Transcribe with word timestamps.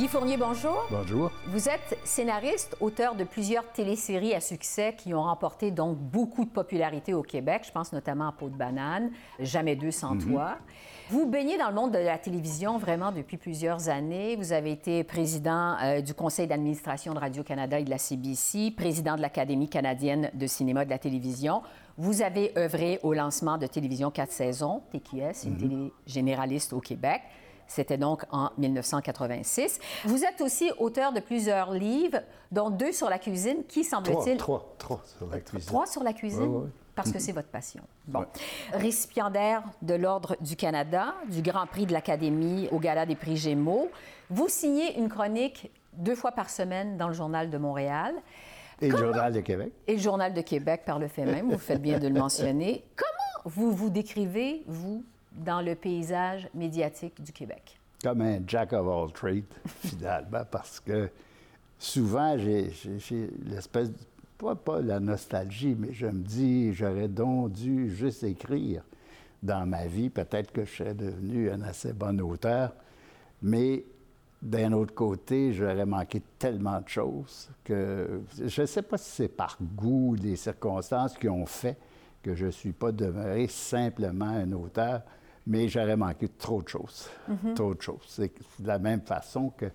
Guy 0.00 0.08
Fournier, 0.08 0.38
bonjour. 0.38 0.78
Bonjour. 0.90 1.30
Vous 1.48 1.68
êtes 1.68 1.98
scénariste, 2.04 2.74
auteur 2.80 3.14
de 3.14 3.22
plusieurs 3.24 3.70
téléséries 3.70 4.32
à 4.32 4.40
succès 4.40 4.94
qui 4.96 5.12
ont 5.12 5.24
remporté 5.24 5.70
donc 5.70 5.98
beaucoup 5.98 6.46
de 6.46 6.48
popularité 6.48 7.12
au 7.12 7.20
Québec. 7.20 7.64
Je 7.66 7.70
pense 7.70 7.92
notamment 7.92 8.28
à 8.28 8.32
Peau 8.32 8.48
de 8.48 8.56
banane, 8.56 9.10
Jamais 9.38 9.76
deux 9.76 9.90
sans 9.90 10.14
Mhm. 10.14 10.24
toi. 10.32 10.56
Vous 11.10 11.26
baignez 11.26 11.58
dans 11.58 11.68
le 11.68 11.74
monde 11.74 11.92
de 11.92 11.98
la 11.98 12.16
télévision 12.16 12.78
vraiment 12.78 13.12
depuis 13.12 13.36
plusieurs 13.36 13.90
années. 13.90 14.36
Vous 14.36 14.54
avez 14.54 14.72
été 14.72 15.04
président 15.04 15.76
euh, 15.82 16.00
du 16.00 16.14
conseil 16.14 16.46
d'administration 16.46 17.12
de 17.12 17.18
Radio-Canada 17.18 17.78
et 17.78 17.84
de 17.84 17.90
la 17.90 17.98
CBC, 17.98 18.70
président 18.74 19.16
de 19.16 19.20
l'Académie 19.20 19.68
canadienne 19.68 20.30
de 20.32 20.46
cinéma 20.46 20.80
et 20.80 20.86
de 20.86 20.90
la 20.90 20.98
télévision. 20.98 21.60
Vous 21.98 22.22
avez 22.22 22.56
œuvré 22.56 23.00
au 23.02 23.12
lancement 23.12 23.58
de 23.58 23.66
Télévision 23.66 24.10
4 24.10 24.32
saisons, 24.32 24.80
TQS, 24.92 25.44
une 25.44 25.58
télé 25.58 25.92
généraliste 26.06 26.72
au 26.72 26.80
Québec. 26.80 27.20
C'était 27.70 27.96
donc 27.98 28.24
en 28.32 28.50
1986. 28.58 29.78
Vous 30.04 30.24
êtes 30.24 30.40
aussi 30.40 30.72
auteur 30.78 31.12
de 31.12 31.20
plusieurs 31.20 31.70
livres, 31.72 32.18
dont 32.50 32.68
deux 32.68 32.90
sur 32.92 33.08
la 33.08 33.20
cuisine, 33.20 33.58
qui 33.68 33.86
Trois, 33.86 34.02
semble-t-il... 34.02 34.36
trois, 34.38 34.74
trois 34.76 35.00
sur 35.16 35.28
la 35.30 35.38
cuisine. 35.38 35.66
Trois 35.68 35.86
sur 35.86 36.02
la 36.02 36.12
cuisine? 36.12 36.42
Oui, 36.48 36.62
oui. 36.64 36.70
Parce 36.96 37.12
que 37.12 37.20
c'est 37.20 37.30
votre 37.32 37.48
passion. 37.48 37.82
Bon. 38.08 38.20
Ouais. 38.20 38.26
Récipiendaire 38.72 39.62
de 39.82 39.94
l'Ordre 39.94 40.36
du 40.40 40.56
Canada, 40.56 41.14
du 41.30 41.42
Grand 41.42 41.66
Prix 41.66 41.86
de 41.86 41.92
l'Académie 41.92 42.68
au 42.72 42.80
Gala 42.80 43.06
des 43.06 43.14
prix 43.14 43.36
Gémeaux. 43.36 43.88
Vous 44.30 44.48
signez 44.48 44.98
une 44.98 45.08
chronique 45.08 45.70
deux 45.92 46.16
fois 46.16 46.32
par 46.32 46.50
semaine 46.50 46.96
dans 46.96 47.06
le 47.06 47.14
Journal 47.14 47.50
de 47.50 47.56
Montréal 47.58 48.14
Et 48.82 48.88
le 48.88 48.96
Journal 48.96 49.32
de 49.32 49.40
Québec. 49.40 49.72
et 49.86 49.92
le 49.94 50.00
Journal 50.00 50.34
de 50.34 50.40
Québec 50.40 50.82
par 50.84 50.98
le 50.98 51.06
fait 51.06 51.24
même. 51.24 51.52
Vous 51.52 51.58
faites 51.58 51.80
bien 51.80 52.00
de 52.00 52.08
le 52.08 52.14
mentionner. 52.18 52.84
Comment 52.96 53.44
vous 53.44 53.70
vous 53.70 53.90
décrivez, 53.90 54.64
vous, 54.66 55.04
dans 55.32 55.60
le 55.60 55.74
paysage 55.74 56.48
médiatique 56.54 57.22
du 57.22 57.32
Québec? 57.32 57.78
Comme 58.02 58.22
un 58.22 58.40
jack 58.46 58.72
of 58.72 58.86
all 58.86 59.12
trades, 59.12 59.44
finalement, 59.66 60.44
parce 60.50 60.80
que 60.80 61.10
souvent, 61.78 62.36
j'ai 62.38 62.72
l'espèce, 63.44 63.90
pas, 64.38 64.54
pas 64.54 64.80
la 64.80 65.00
nostalgie, 65.00 65.76
mais 65.78 65.92
je 65.92 66.06
me 66.06 66.22
dis, 66.22 66.72
j'aurais 66.72 67.08
donc 67.08 67.52
dû 67.52 67.94
juste 67.94 68.22
écrire 68.22 68.82
dans 69.42 69.66
ma 69.66 69.86
vie. 69.86 70.10
Peut-être 70.10 70.52
que 70.52 70.64
je 70.64 70.70
serais 70.76 70.94
devenu 70.94 71.50
un 71.50 71.62
assez 71.62 71.92
bon 71.92 72.20
auteur, 72.20 72.72
mais 73.42 73.84
d'un 74.42 74.72
autre 74.72 74.94
côté, 74.94 75.52
j'aurais 75.52 75.86
manqué 75.86 76.22
tellement 76.38 76.80
de 76.80 76.88
choses 76.88 77.50
que 77.62 78.22
je 78.38 78.62
ne 78.62 78.66
sais 78.66 78.82
pas 78.82 78.96
si 78.96 79.10
c'est 79.10 79.28
par 79.28 79.58
goût, 79.60 80.16
des 80.16 80.36
circonstances 80.36 81.16
qui 81.16 81.28
ont 81.28 81.46
fait 81.46 81.76
que 82.22 82.34
je 82.34 82.46
ne 82.46 82.50
suis 82.50 82.72
pas 82.72 82.92
demeuré 82.92 83.46
simplement 83.48 84.26
un 84.26 84.52
auteur, 84.52 85.02
mais 85.50 85.66
j'aurais 85.68 85.96
manqué 85.96 86.28
trop 86.28 86.62
de 86.62 86.68
choses. 86.68 87.10
Trop 87.56 87.74
de 87.74 87.82
choses. 87.82 88.04
C'est 88.06 88.32
de 88.60 88.68
la 88.68 88.78
même 88.78 89.00
façon 89.00 89.50
que 89.50 89.66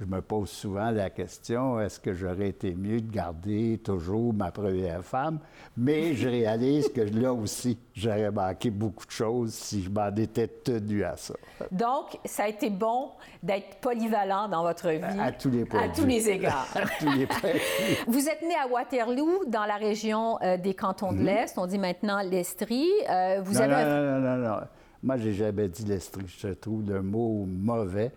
je 0.00 0.06
me 0.06 0.22
pose 0.22 0.48
souvent 0.48 0.90
la 0.90 1.10
question 1.10 1.78
est-ce 1.78 2.00
que 2.00 2.14
j'aurais 2.14 2.48
été 2.48 2.74
mieux 2.74 3.02
de 3.02 3.12
garder 3.12 3.78
toujours 3.84 4.32
ma 4.32 4.50
première 4.50 5.04
femme? 5.04 5.40
Mais 5.76 6.14
je 6.14 6.26
réalise 6.38 6.88
que 6.88 7.02
là 7.02 7.34
aussi, 7.34 7.76
j'aurais 7.92 8.30
manqué 8.30 8.70
beaucoup 8.70 9.04
de 9.04 9.10
choses 9.10 9.52
si 9.52 9.82
je 9.82 9.90
m'en 9.90 10.08
étais 10.16 10.46
tenu 10.48 11.04
à 11.04 11.18
ça. 11.18 11.34
Donc, 11.70 12.18
ça 12.24 12.44
a 12.44 12.48
été 12.48 12.70
bon 12.70 13.10
d'être 13.42 13.76
polyvalent 13.82 14.48
dans 14.48 14.62
votre 14.62 14.88
vie. 14.88 15.20
À 15.20 15.32
tous 15.32 15.50
les 15.50 15.66
points 15.66 15.82
À 15.82 15.88
tous 15.90 16.06
les 16.06 16.30
égards. 16.36 16.66
À 16.74 16.86
tous 16.98 17.10
les 17.18 17.26
points. 17.26 17.50
Vous 18.08 18.26
êtes 18.26 18.40
né 18.40 18.54
à 18.54 18.66
Waterloo, 18.68 19.44
dans 19.48 19.66
la 19.66 19.76
région 19.76 20.38
euh, 20.40 20.56
des 20.56 20.72
cantons 20.72 21.12
de 21.12 21.20
l'Est. 21.22 21.58
On 21.58 21.66
dit 21.66 21.78
maintenant 21.78 22.22
l'Estrie. 22.22 22.88
Euh, 23.10 23.42
vous 23.44 23.52
Mhm. 23.60 23.66
non, 23.68 23.74
avez 23.74 23.84
non, 23.84 24.20
non, 24.20 24.36
non, 24.38 24.48
non. 24.48 24.60
Moi, 25.02 25.16
j'ai 25.16 25.32
jamais 25.32 25.68
dit 25.68 25.84
l'estrie. 25.84 26.26
Je 26.38 26.48
trouve 26.48 26.88
le 26.88 27.02
mot 27.02 27.44
mauvais. 27.46 28.12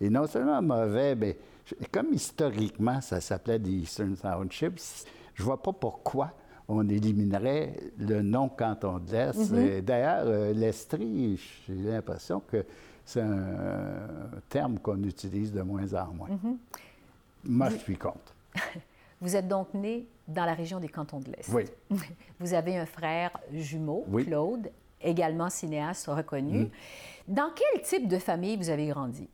Et 0.00 0.08
non 0.10 0.26
seulement 0.26 0.62
mauvais, 0.62 1.14
mais 1.16 1.36
comme 1.90 2.12
historiquement, 2.12 3.00
ça 3.00 3.20
s'appelait 3.20 3.58
des 3.58 3.70
Eastern 3.70 4.16
Townships, 4.16 5.06
je 5.34 5.42
vois 5.42 5.60
pas 5.60 5.72
pourquoi 5.72 6.32
on 6.68 6.88
éliminerait 6.88 7.74
le 7.98 8.22
nom 8.22 8.48
canton 8.48 8.98
de 8.98 9.10
l'Est. 9.10 9.52
Et 9.54 9.82
D'ailleurs, 9.82 10.24
euh, 10.26 10.52
l'estrie, 10.52 11.40
j'ai 11.66 11.74
l'impression 11.74 12.40
que 12.40 12.64
c'est 13.04 13.22
un 13.22 14.30
terme 14.48 14.78
qu'on 14.78 15.02
utilise 15.02 15.52
de 15.52 15.62
moins 15.62 15.92
en 15.94 16.12
moins. 16.12 16.28
Moi, 17.44 17.70
je 17.70 17.76
suis 17.76 17.96
contre. 17.96 18.34
Vous 19.20 19.34
êtes 19.34 19.48
donc 19.48 19.74
né 19.74 20.06
dans 20.28 20.44
la 20.44 20.54
région 20.54 20.78
des 20.78 20.88
cantons 20.88 21.18
de 21.18 21.30
l'Est. 21.32 21.48
Oui. 21.52 21.64
Vous 22.38 22.52
avez 22.54 22.76
un 22.76 22.86
frère 22.86 23.30
jumeau, 23.52 24.04
Oui. 24.08 24.26
Claude, 24.26 24.70
également 25.00 25.50
cinéaste 25.50 26.06
reconnu. 26.06 26.70
Dans 27.26 27.50
quel 27.54 27.82
type 27.82 28.08
de 28.08 28.18
famille 28.18 28.56
vous 28.56 28.70
avez 28.70 28.86
grandi? 28.86 29.28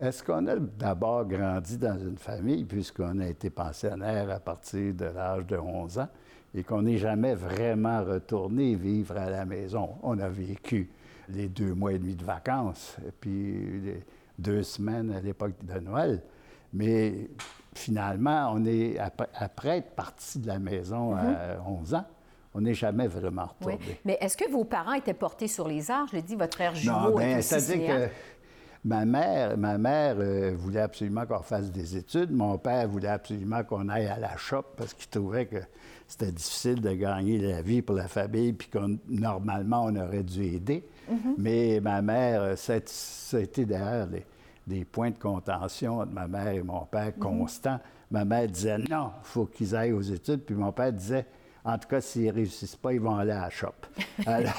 Est-ce 0.00 0.22
qu'on 0.22 0.46
a 0.46 0.56
d'abord 0.56 1.24
grandi 1.24 1.78
dans 1.78 1.98
une 1.98 2.18
famille, 2.18 2.64
puisqu'on 2.64 3.20
a 3.20 3.26
été 3.26 3.48
pensionnaire 3.50 4.30
à 4.30 4.40
partir 4.40 4.92
de 4.92 5.04
l'âge 5.04 5.46
de 5.46 5.56
11 5.56 5.98
ans, 6.00 6.08
et 6.54 6.62
qu'on 6.62 6.82
n'est 6.82 6.98
jamais 6.98 7.34
vraiment 7.34 8.04
retourné 8.04 8.74
vivre 8.74 9.16
à 9.16 9.30
la 9.30 9.44
maison? 9.44 9.90
On 10.02 10.18
a 10.18 10.28
vécu 10.28 10.90
les 11.28 11.48
deux 11.48 11.74
mois 11.74 11.92
et 11.92 11.98
demi 11.98 12.16
de 12.16 12.24
vacances, 12.24 12.96
et 13.06 13.12
puis 13.12 13.80
les 13.80 14.04
deux 14.38 14.62
semaines 14.62 15.12
à 15.12 15.20
l'époque 15.20 15.54
de 15.62 15.78
Noël. 15.80 16.22
Mais 16.72 17.30
finalement, 17.74 18.50
on 18.52 18.64
est, 18.64 18.98
après, 18.98 19.28
après 19.34 19.78
être 19.78 19.90
parti 19.90 20.40
de 20.40 20.48
la 20.48 20.58
maison 20.58 21.14
à 21.14 21.60
11 21.66 21.94
ans, 21.94 22.04
on 22.54 22.60
n'est 22.60 22.74
jamais 22.74 23.08
vraiment 23.08 23.48
Oui. 23.62 23.74
retourné. 23.74 23.98
Mais 24.04 24.18
est-ce 24.20 24.36
que 24.36 24.48
vos 24.50 24.64
parents 24.64 24.92
étaient 24.94 25.12
portés 25.14 25.48
sur 25.48 25.66
les 25.68 25.90
arts? 25.90 26.06
Je 26.10 26.16
l'ai 26.16 26.22
dit, 26.22 26.36
votre 26.36 26.54
frère 26.56 26.72
Non, 26.72 26.78
jumeau 26.78 27.20
est 27.20 27.38
aussi 27.38 27.48
c'est-à-dire 27.48 27.86
que 28.08 28.08
ma 28.84 29.04
mère, 29.04 29.58
ma 29.58 29.76
mère 29.76 30.16
euh, 30.18 30.52
voulait 30.56 30.80
absolument 30.80 31.26
qu'on 31.26 31.42
fasse 31.42 31.70
des 31.72 31.96
études. 31.96 32.30
Mon 32.30 32.56
père 32.58 32.88
voulait 32.88 33.08
absolument 33.08 33.64
qu'on 33.64 33.88
aille 33.88 34.06
à 34.06 34.18
la 34.18 34.36
shop 34.36 34.62
parce 34.76 34.94
qu'il 34.94 35.08
trouvait 35.08 35.46
que 35.46 35.56
c'était 36.06 36.30
difficile 36.32 36.80
de 36.80 36.92
gagner 36.92 37.38
la 37.38 37.62
vie 37.62 37.82
pour 37.82 37.96
la 37.96 38.08
famille, 38.08 38.52
puis 38.52 38.68
qu'on 38.68 38.98
normalement 39.08 39.84
on 39.86 39.96
aurait 39.96 40.22
dû 40.22 40.44
aider. 40.44 40.84
Mais 41.38 41.80
ma 41.82 42.00
mère, 42.02 42.42
euh, 42.42 42.78
été 43.38 43.64
d'ailleurs 43.64 44.06
des, 44.06 44.24
des 44.66 44.84
points 44.84 45.10
de 45.10 45.18
contention 45.18 45.98
entre 46.00 46.12
ma 46.12 46.28
mère 46.28 46.48
et 46.48 46.62
mon 46.62 46.84
père 46.84 47.12
constants. 47.18 47.80
Ma 48.10 48.24
mère 48.24 48.46
disait 48.48 48.78
non, 48.78 49.10
il 49.22 49.24
faut 49.24 49.46
qu'ils 49.46 49.74
aillent 49.74 49.92
aux 49.92 50.02
études, 50.02 50.42
puis 50.44 50.54
mon 50.54 50.70
père 50.72 50.92
disait 50.92 51.26
en 51.64 51.78
tout 51.78 51.88
cas, 51.88 52.00
s'ils 52.00 52.26
ne 52.26 52.32
réussissent 52.32 52.76
pas, 52.76 52.92
ils 52.92 53.00
vont 53.00 53.16
aller 53.16 53.32
à 53.32 53.42
la 53.42 53.50
shop. 53.50 53.72
Alors, 54.26 54.52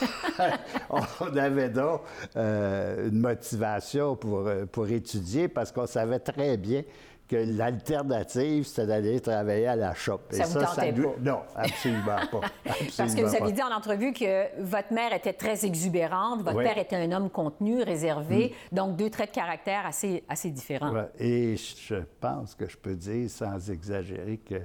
on 1.21 1.37
avait 1.37 1.69
donc 1.69 2.01
euh, 2.35 3.09
une 3.09 3.19
motivation 3.19 4.15
pour, 4.15 4.47
euh, 4.47 4.65
pour 4.65 4.87
étudier 4.89 5.47
parce 5.47 5.71
qu'on 5.71 5.85
savait 5.87 6.19
très 6.19 6.57
bien 6.57 6.83
que 7.27 7.37
l'alternative, 7.37 8.65
c'était 8.65 8.85
d'aller 8.85 9.19
travailler 9.19 9.65
à 9.67 9.75
la 9.75 9.95
shop. 9.95 10.19
Ça 10.29 10.43
vous 10.43 10.59
tentait 10.59 10.91
nous- 10.91 11.09
pas? 11.09 11.19
Non, 11.21 11.39
absolument 11.55 12.19
pas. 12.31 12.41
Parce 12.97 13.15
que 13.15 13.21
vous 13.21 13.27
avez 13.35 13.39
pas. 13.39 13.51
dit 13.51 13.63
en 13.63 13.71
entrevue 13.75 14.13
que 14.13 14.61
votre 14.61 14.93
mère 14.93 15.11
était 15.11 15.33
très 15.33 15.65
exubérante, 15.65 16.43
votre 16.43 16.57
Oui. 16.57 16.63
père 16.63 16.77
était 16.77 16.95
un 16.97 17.11
homme 17.11 17.31
contenu, 17.31 17.81
réservé, 17.81 18.53
donc 18.71 18.95
deux 18.95 19.09
traits 19.09 19.31
de 19.31 19.35
caractère 19.35 19.87
assez, 19.87 20.23
assez 20.29 20.51
différents. 20.51 20.93
Et 21.17 21.55
je 21.57 21.95
pense 22.21 22.53
que 22.53 22.67
je 22.67 22.77
peux 22.77 22.93
dire, 22.95 23.27
sans 23.27 23.71
exagérer, 23.71 24.37
que 24.37 24.61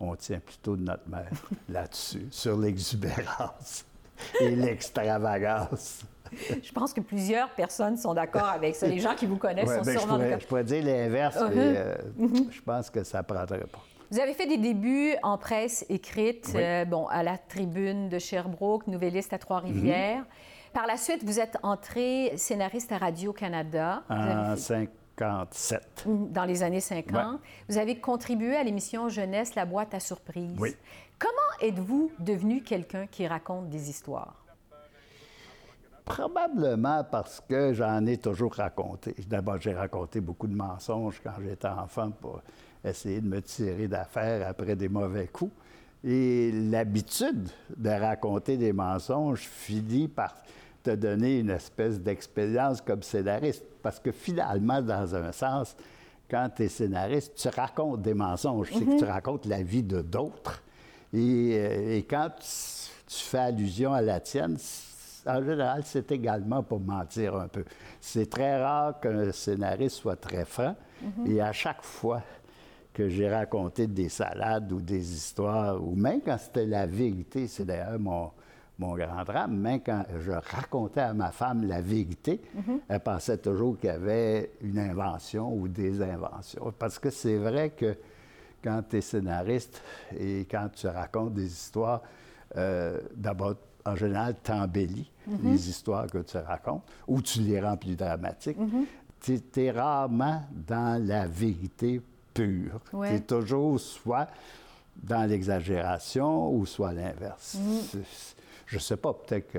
on 0.00 0.14
tient 0.16 0.40
plutôt 0.40 0.76
de 0.76 0.82
notre 0.82 1.08
mère 1.08 1.28
là-dessus, 1.68 2.26
sur 2.30 2.56
l'exubérance 2.58 3.84
et 4.40 4.50
l'extravagance. 4.56 6.02
Je 6.62 6.72
pense 6.72 6.92
que 6.92 7.00
plusieurs 7.00 7.50
personnes 7.50 7.96
sont 7.96 8.14
d'accord 8.14 8.44
avec 8.48 8.76
ça. 8.76 8.86
Les 8.86 9.00
gens 9.00 9.14
qui 9.16 9.26
vous 9.26 9.36
connaissent 9.36 9.68
Ouais, 9.68 9.78
sont 9.78 9.84
ben, 9.84 9.98
sûrement 9.98 10.18
d'accord. 10.18 10.40
je 10.40 10.46
pourrais 10.46 10.64
dire 10.64 10.84
l'inverse, 10.84 11.36
Uh-huh. 11.36 11.50
mais 11.54 11.74
euh, 11.76 11.94
je 12.50 12.60
pense 12.60 12.88
que 12.90 13.02
ça 13.02 13.18
ne 13.18 13.22
prendrait 13.24 13.58
pas. 13.66 13.80
Vous 14.12 14.18
avez 14.20 14.34
fait 14.34 14.46
des 14.46 14.56
débuts 14.58 15.14
en 15.22 15.38
presse 15.38 15.84
écrite, 15.88 16.50
Oui. 16.54 16.60
euh, 16.62 16.84
bon, 16.84 17.06
à 17.08 17.22
la 17.22 17.36
Tribune 17.38 18.08
de 18.08 18.18
Sherbrooke, 18.18 18.86
nouvelliste 18.86 19.32
à 19.32 19.38
Trois-Rivières. 19.38 20.22
Mm-hmm. 20.22 20.72
Par 20.72 20.86
la 20.86 20.96
suite, 20.96 21.24
vous 21.24 21.40
êtes 21.40 21.56
entré 21.64 22.32
scénariste 22.36 22.92
à 22.92 22.98
Radio-Canada. 22.98 24.02
Avez 24.08 24.52
En 24.52 24.56
57. 25.20 26.06
dans 26.30 26.44
les 26.44 26.62
années 26.62 26.80
50. 26.80 27.12
Ouais. 27.12 27.38
Vous 27.68 27.76
avez 27.76 28.00
contribué 28.00 28.56
à 28.56 28.64
l'émission 28.64 29.08
Jeunesse, 29.10 29.54
la 29.54 29.66
boîte 29.66 29.92
à 29.92 30.00
surprise. 30.00 30.56
Oui. 30.58 30.74
Comment 31.18 31.68
êtes-vous 31.68 32.10
devenu 32.18 32.62
quelqu'un 32.62 33.06
qui 33.06 33.26
raconte 33.26 33.68
des 33.68 33.90
histoires? 33.90 34.34
Probablement 36.06 37.04
parce 37.04 37.40
que 37.46 37.74
j'en 37.74 38.04
ai 38.06 38.16
toujours 38.16 38.54
raconté. 38.54 39.14
D'abord, 39.28 39.60
j'ai 39.60 39.74
raconté 39.74 40.20
beaucoup 40.20 40.46
de 40.46 40.56
mensonges 40.56 41.20
quand 41.22 41.34
j'étais 41.42 41.68
enfant 41.68 42.10
pour 42.10 42.40
essayer 42.82 43.20
de 43.20 43.28
me 43.28 43.42
tirer 43.42 43.88
d'affaire 43.88 44.48
après 44.48 44.74
des 44.74 44.88
mauvais 44.88 45.28
coups. 45.28 45.52
Et 46.02 46.50
l'habitude 46.50 47.50
de 47.76 47.90
raconter 47.90 48.56
des 48.56 48.72
mensonges 48.72 49.42
finit 49.42 50.08
par 50.08 50.34
te 50.82 50.90
donner 50.90 51.40
une 51.40 51.50
espèce 51.50 52.00
d'expérience 52.00 52.80
comme 52.80 53.02
scénariste. 53.02 53.64
Parce 53.82 53.98
que 53.98 54.12
finalement, 54.12 54.80
dans 54.82 55.14
un 55.14 55.32
sens, 55.32 55.76
quand 56.30 56.48
tu 56.54 56.64
es 56.64 56.68
scénariste, 56.68 57.34
tu 57.34 57.48
racontes 57.48 58.02
des 58.02 58.14
mensonges. 58.14 58.70
C'est 58.72 58.84
que 58.84 58.98
tu 58.98 59.04
racontes 59.04 59.46
la 59.46 59.62
vie 59.62 59.82
de 59.82 60.00
d'autres. 60.00 60.62
Et, 61.12 61.52
euh, 61.54 61.96
et 61.96 62.02
quand 62.04 62.30
tu, 62.38 62.46
tu 63.06 63.24
fais 63.24 63.38
allusion 63.38 63.92
à 63.92 64.00
la 64.00 64.20
tienne, 64.20 64.56
en 65.26 65.42
général, 65.42 65.82
c'est 65.84 66.10
également 66.12 66.62
pour 66.62 66.80
mentir 66.80 67.36
un 67.36 67.48
peu. 67.48 67.64
C'est 68.00 68.30
très 68.30 68.62
rare 68.62 69.00
qu'un 69.00 69.32
scénariste 69.32 69.96
soit 69.96 70.16
très 70.16 70.44
franc. 70.44 70.74
Et 71.26 71.40
à 71.40 71.52
chaque 71.52 71.82
fois 71.82 72.22
que 72.92 73.08
j'ai 73.08 73.28
raconté 73.28 73.86
des 73.86 74.08
salades 74.08 74.70
ou 74.72 74.80
des 74.80 75.14
histoires, 75.14 75.82
ou 75.82 75.94
même 75.94 76.20
quand 76.20 76.36
c'était 76.38 76.66
la 76.66 76.86
vérité, 76.86 77.46
c'est 77.46 77.64
d'ailleurs 77.64 77.98
mon, 77.98 78.30
mon 78.80 78.96
grand 78.96 79.24
drame, 79.24 79.56
même 79.56 79.80
quand 79.84 80.04
je 80.18 80.32
racontais 80.32 81.00
à 81.00 81.12
ma 81.12 81.30
femme 81.30 81.64
la 81.66 81.82
vérité, 81.82 82.40
elle 82.88 83.00
pensait 83.00 83.36
toujours 83.36 83.78
qu'il 83.78 83.90
y 83.90 83.92
avait 83.92 84.52
une 84.62 84.78
invention 84.78 85.52
ou 85.54 85.68
des 85.68 86.02
inventions. 86.02 86.72
Parce 86.78 86.98
que 86.98 87.10
c'est 87.10 87.36
vrai 87.36 87.70
que 87.70 87.94
quand 88.64 88.82
tu 88.88 88.96
es 88.96 89.00
scénariste 89.02 89.82
et 90.18 90.46
quand 90.50 90.70
tu 90.74 90.86
racontes 90.86 91.34
des 91.34 91.46
histoires, 91.46 92.00
euh, 92.56 92.98
d'abord, 93.14 93.54
en 93.84 93.96
général, 93.96 94.36
tu 94.42 94.50
embellis 94.50 95.10
les 95.42 95.68
histoires 95.68 96.06
que 96.06 96.18
tu 96.18 96.38
racontes 96.38 96.82
ou 97.06 97.20
tu 97.20 97.40
les 97.40 97.60
rends 97.60 97.76
plus 97.76 97.96
dramatiques. 97.96 98.58
Tu 99.20 99.38
es, 99.56 99.70
rarement 99.70 100.42
dans 100.50 101.02
la 101.06 101.26
vérité 101.26 102.00
pure. 102.32 102.80
Tu 102.90 103.06
es 103.06 103.20
toujours 103.20 103.78
soit 103.78 104.28
dans 104.96 105.28
l'exagération 105.28 106.52
ou 106.52 106.64
soit 106.64 106.92
l'inverse. 106.92 107.58
Je 108.70 108.76
ne 108.76 108.80
sais 108.80 108.96
pas, 108.96 109.12
peut-être 109.12 109.50
que 109.50 109.58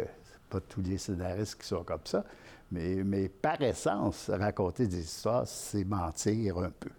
pas 0.50 0.62
tous 0.62 0.82
les 0.82 0.98
scénaristes 0.98 1.62
qui 1.62 1.68
sont 1.68 1.84
comme 1.84 2.06
ça, 2.06 2.24
mais, 2.72 3.04
mais 3.04 3.28
par 3.28 3.62
essence, 3.62 4.30
raconter 4.30 4.88
des 4.88 5.02
histoires, 5.02 5.46
c'est 5.46 5.84
mentir 5.84 6.60
un 6.60 6.70
peu. 6.70 6.90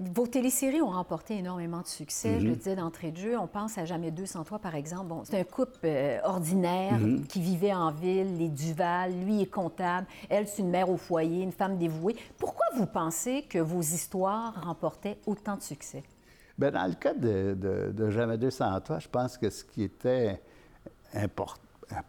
Vos 0.00 0.26
téléséries 0.26 0.82
ont 0.82 0.90
remporté 0.90 1.38
énormément 1.38 1.82
de 1.82 1.86
succès. 1.86 2.40
Je 2.40 2.44
le 2.44 2.50
mhm. 2.50 2.56
disais 2.56 2.74
d'entrée 2.76 3.12
de 3.12 3.16
jeu. 3.16 3.38
On 3.38 3.46
pense 3.46 3.78
à 3.78 3.84
Jamais 3.84 4.10
203, 4.10 4.58
par 4.58 4.74
exemple. 4.74 5.06
Bon, 5.06 5.22
c'est 5.24 5.38
un 5.38 5.44
couple 5.44 5.78
euh, 5.84 6.18
ordinaire 6.24 6.98
mhm. 6.98 7.24
qui 7.26 7.40
vivait 7.40 7.72
en 7.72 7.92
ville, 7.92 8.36
les 8.36 8.48
Duval. 8.48 9.12
Lui 9.24 9.40
est 9.40 9.50
comptable. 9.50 10.08
Elle, 10.28 10.48
c'est 10.48 10.62
une 10.62 10.70
mère 10.70 10.90
au 10.90 10.96
foyer, 10.96 11.42
une 11.42 11.52
femme 11.52 11.78
dévouée. 11.78 12.16
Pourquoi 12.38 12.66
vous 12.74 12.86
pensez 12.86 13.44
que 13.48 13.58
vos 13.58 13.80
histoires 13.80 14.64
remportaient 14.64 15.18
autant 15.26 15.56
de 15.56 15.62
succès? 15.62 16.02
Bien, 16.58 16.72
dans 16.72 16.86
le 16.86 16.94
cas 16.94 17.14
de, 17.14 17.54
de, 17.54 17.92
de 17.92 18.10
Jamais 18.10 18.36
203, 18.36 18.98
je 18.98 19.08
pense 19.08 19.38
que 19.38 19.48
ce 19.48 19.64
qui 19.64 19.84
était 19.84 20.40
important, 21.14 21.60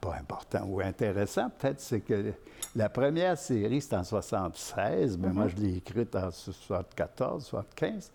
pas 0.02 0.16
important 0.20 0.66
ou 0.68 0.82
intéressant, 0.82 1.50
peut-être, 1.50 1.80
c'est 1.80 2.02
que 2.02 2.34
la 2.76 2.90
première 2.90 3.38
série, 3.38 3.82
c'est 3.82 3.96
en 3.96 4.04
76, 4.04 5.18
mais 5.18 5.30
moi, 5.30 5.46
mhm. 5.46 5.50
je 5.50 5.56
l'ai 5.58 5.78
écrite 5.78 6.16
en 6.16 6.32
74, 6.32 7.46
75. 7.46 8.12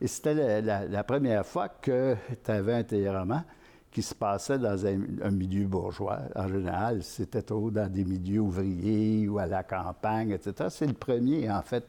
Et 0.00 0.06
c'était 0.06 0.62
la, 0.62 1.04
première 1.04 1.44
fois 1.44 1.68
que 1.68 2.16
tu 2.42 2.50
avais 2.50 2.74
un 2.74 2.82
téléroman 2.82 3.44
qui 3.90 4.02
se 4.02 4.14
passait 4.14 4.58
dans 4.58 4.86
un, 4.86 5.30
milieu 5.30 5.66
bourgeois. 5.66 6.20
En 6.34 6.48
général, 6.48 7.02
c'était 7.02 7.42
trop 7.42 7.70
dans 7.70 7.90
des 7.90 8.04
milieux 8.04 8.40
ouvriers 8.40 9.28
ou 9.28 9.38
à 9.38 9.46
la 9.46 9.62
campagne, 9.62 10.30
etc. 10.30 10.68
C'est 10.70 10.86
le 10.86 10.94
premier, 10.94 11.50
en 11.50 11.62
fait, 11.62 11.84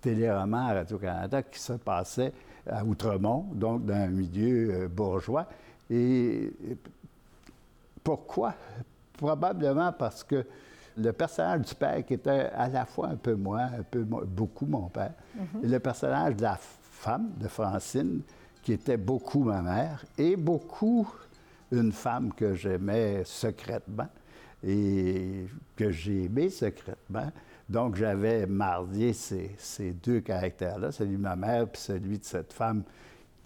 téléroman 0.00 0.70
à 0.70 0.74
Radio-Canada 0.74 1.42
qui 1.42 1.60
se 1.60 1.74
passait 1.74 2.32
à 2.68 2.84
Outremont, 2.84 3.46
donc 3.54 3.84
dans 3.84 3.94
un 3.94 4.08
milieu 4.08 4.70
euh, 4.70 4.88
bourgeois. 4.88 5.46
Et 5.90 6.52
pourquoi? 8.02 8.54
Probablement 9.16 9.92
parce 9.92 10.24
que 10.24 10.44
le 10.96 11.12
personnage 11.12 11.62
du 11.62 11.74
père, 11.74 12.04
qui 12.04 12.14
était 12.14 12.50
à 12.54 12.68
la 12.68 12.84
fois 12.84 13.08
un 13.08 13.16
peu 13.16 13.34
moi, 13.34 13.60
un 13.78 13.82
peu 13.82 14.02
beaucoup 14.02 14.66
mon 14.66 14.88
père, 14.88 15.14
et 15.62 15.66
le 15.66 15.78
personnage 15.78 16.36
de 16.36 16.42
la 16.42 16.58
femme, 16.58 17.30
de 17.38 17.48
Francine, 17.48 18.20
qui 18.62 18.74
était 18.74 18.96
beaucoup 18.96 19.44
ma 19.44 19.62
mère, 19.62 20.04
et 20.18 20.36
beaucoup 20.36 21.08
une 21.70 21.92
femme 21.92 22.32
que 22.34 22.54
j'aimais 22.54 23.22
secrètement 23.24 24.08
et 24.64 25.46
que 25.74 25.90
j'ai 25.90 26.24
aimé 26.24 26.50
secrètement. 26.50 27.32
Donc, 27.68 27.96
j'avais 27.96 28.46
marié 28.46 29.12
ces, 29.14 29.54
ces 29.58 29.92
deux 29.92 30.20
caractères-là, 30.20 30.92
celui 30.92 31.16
de 31.16 31.22
ma 31.22 31.34
mère 31.34 31.66
puis 31.68 31.80
celui 31.80 32.18
de 32.18 32.24
cette 32.24 32.52
femme 32.52 32.82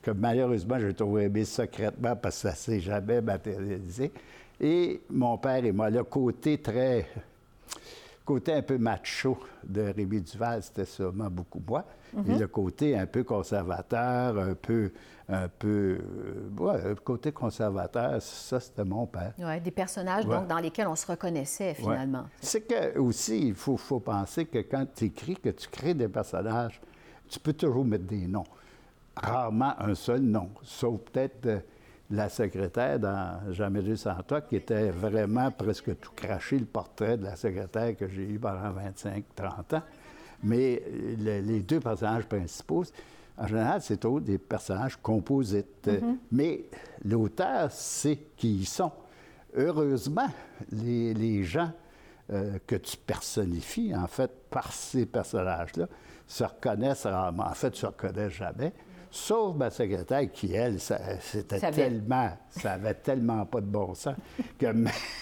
que 0.02 0.10
malheureusement, 0.10 0.78
j'ai 0.78 0.94
trouvé 0.94 1.24
aimé 1.24 1.44
secrètement 1.44 2.14
parce 2.16 2.36
que 2.36 2.42
ça 2.42 2.50
ne 2.50 2.54
s'est 2.54 2.80
jamais 2.80 3.20
matérialisé. 3.20 4.12
Et 4.60 5.02
mon 5.10 5.36
père 5.38 5.64
et 5.64 5.72
moi, 5.72 5.90
le 5.90 6.04
côté 6.04 6.58
très. 6.58 7.06
côté 8.24 8.52
un 8.54 8.62
peu 8.62 8.78
macho 8.78 9.38
de 9.62 9.82
Rémi 9.82 10.20
Duval, 10.20 10.62
c'était 10.62 10.84
sûrement 10.84 11.30
beaucoup 11.30 11.62
moi. 11.66 11.84
Et 12.14 12.32
mhm. 12.32 12.38
le 12.40 12.46
côté 12.48 12.98
un 12.98 13.06
peu 13.06 13.24
conservateur, 13.24 14.38
un 14.38 14.54
peu. 14.54 14.92
un 15.28 15.48
peu. 15.48 15.98
Euh, 16.60 16.88
le 16.90 16.94
côté 16.94 17.32
conservateur, 17.32 18.20
ça, 18.22 18.58
c'était 18.58 18.84
mon 18.84 19.06
père. 19.06 19.34
Oui, 19.38 19.60
des 19.60 19.70
personnages 19.70 20.24
donc, 20.24 20.46
dans 20.46 20.58
lesquels 20.58 20.88
on 20.88 20.96
se 20.96 21.06
reconnaissait 21.06 21.74
finalement. 21.74 22.24
C'est 22.40 22.62
que 22.62 22.98
aussi, 22.98 23.48
il 23.48 23.54
faut, 23.54 23.76
faut 23.76 24.00
penser 24.00 24.46
que 24.46 24.58
quand 24.58 24.86
tu 24.94 25.06
écris, 25.06 25.36
que 25.36 25.50
tu 25.50 25.68
crées 25.68 25.94
des 25.94 26.08
personnages, 26.08 26.80
tu 27.28 27.38
peux 27.38 27.52
toujours 27.52 27.84
mettre 27.84 28.04
des 28.04 28.26
noms. 28.26 28.44
Rarement 29.16 29.74
un 29.78 29.94
seul 29.94 30.20
nom, 30.20 30.50
sauf 30.62 31.00
peut-être. 31.00 31.62
Euh, 32.12 32.16
la 32.16 32.28
secrétaire 32.28 32.98
dans 32.98 33.40
sans 33.96 34.22
toi, 34.22 34.40
qui 34.40 34.56
était 34.56 34.90
vraiment 34.90 35.50
presque 35.50 35.98
tout 35.98 36.12
craché, 36.14 36.58
le 36.58 36.66
portrait 36.66 37.16
de 37.16 37.24
la 37.24 37.36
secrétaire 37.36 37.96
que 37.96 38.08
j'ai 38.08 38.22
eu 38.22 38.38
pendant 38.38 38.70
25-30 38.70 39.76
ans. 39.76 39.82
Mais 40.42 40.82
les 41.18 41.60
deux 41.60 41.80
personnages 41.80 42.26
principaux, 42.26 42.84
en 43.38 43.46
général, 43.46 43.80
c'est 43.82 43.98
toujours 43.98 44.20
des 44.20 44.38
personnages 44.38 44.96
composites. 44.96 45.88
Mm-hmm. 45.88 46.16
Mais 46.32 46.64
l'auteur 47.04 47.70
sait 47.70 48.18
qui 48.36 48.60
ils 48.60 48.66
sont. 48.66 48.92
Heureusement, 49.54 50.28
les, 50.70 51.42
gens 51.44 51.70
euh, 52.30 52.58
que 52.66 52.76
tu 52.76 52.96
personnifies, 52.96 53.94
en 53.94 54.06
fait, 54.06 54.30
par 54.50 54.72
ces 54.72 55.06
personnages-là, 55.06 55.86
se 56.26 56.44
reconnaissent 56.44 57.06
rarement. 57.06 57.46
En 57.46 57.54
fait, 57.54 57.70
tu 57.70 57.84
ne 57.84 57.90
reconnais 57.90 58.30
jamais. 58.30 58.72
Sauf 59.10 59.56
ma 59.56 59.70
secrétaire 59.70 60.30
qui, 60.32 60.52
elle, 60.52 60.78
c'était 60.80 61.60
tellement, 61.70 62.30
ça 62.50 62.72
avait 62.72 62.94
tellement 62.94 63.46
pas 63.46 63.60
de 63.60 63.66
bon 63.66 63.94
sens 63.94 64.16
que 64.58 64.66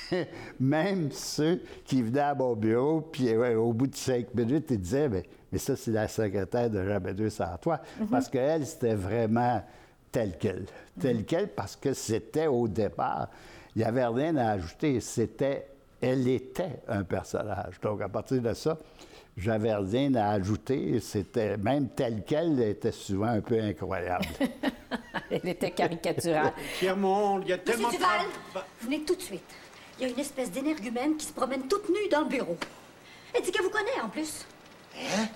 même 0.61 1.11
ceux 1.13 1.63
qui 1.85 2.03
venaient 2.03 2.21
à 2.21 2.35
mon 2.35 2.55
bureau, 2.55 3.01
puis 3.01 3.35
au 3.37 3.73
bout 3.73 3.87
de 3.87 3.97
cinq 3.97 4.35
minutes, 4.35 4.67
ils 4.71 4.81
disaient, 4.81 5.09
mais, 5.09 5.23
mais 5.53 5.59
ça, 5.59 5.77
c'est 5.77 5.91
la 5.91 6.09
secrétaire 6.09 6.71
de 6.71 6.85
Jamais 6.85 7.15
deux 7.15 7.31
sans 7.31 7.57
toi. 7.59 7.81
Mm-hmm. 8.01 8.07
Parce 8.07 8.29
qu'elle, 8.29 8.67
c'était 8.67 8.95
vraiment 8.95 9.63
telle 10.11 10.37
qu'elle. 10.39 10.67
Telle 11.01 11.19
mm-hmm. 11.19 11.25
qu'elle, 11.25 11.49
parce 11.49 11.77
que 11.77 11.93
c'était 11.95 12.47
au 12.47 12.69
départ. 12.69 13.29
Il 13.75 13.79
n'y 13.81 13.85
avait 13.85 14.07
rien 14.07 14.37
à 14.37 14.51
ajouter. 14.51 15.01
C'était, 15.01 15.67
elle 16.01 16.29
était 16.29 16.81
un 16.89 17.05
personnage. 17.05 17.81
Donc, 17.81 18.03
à 18.03 18.09
partir 18.09 18.41
de 18.41 18.55
ça, 18.55 18.79
j'avais 19.37 19.75
rien 19.75 20.15
à 20.15 20.31
ajouter. 20.31 21.01
C'était 21.01 21.57
même 21.57 21.89
telle 21.89 22.25
qu'elle 22.25 22.61
était 22.61 22.93
souvent 22.93 23.27
un 23.27 23.41
peu 23.41 23.61
incroyable. 23.61 24.27
Elle 25.31 25.49
était 25.49 25.71
caricaturale. 25.71 26.53
Pierre 26.79 26.97
Monde, 26.97 27.43
il 27.45 27.51
y 27.51 27.53
a 27.53 27.59
tellement 27.59 27.89
Monsieur 27.89 27.99
Duval, 27.99 28.65
venez 28.83 29.01
tout 29.01 29.15
de 29.15 29.23
suite. 29.23 29.55
Il 29.99 30.07
y 30.07 30.11
a 30.11 30.13
une 30.13 30.21
espèce 30.21 30.51
d'énergumène 30.51 31.17
qui 31.17 31.27
se 31.27 31.33
promène 31.33 31.67
toute 31.67 31.89
nue 31.89 32.09
dans 32.11 32.21
le 32.21 32.29
bureau. 32.29 32.57
Elle 33.33 33.43
dit 33.43 33.51
qu'elle 33.51 33.65
vous 33.65 33.71
connaît 33.71 34.01
en 34.03 34.09
plus. 34.09 34.47
Hein? 34.97 35.27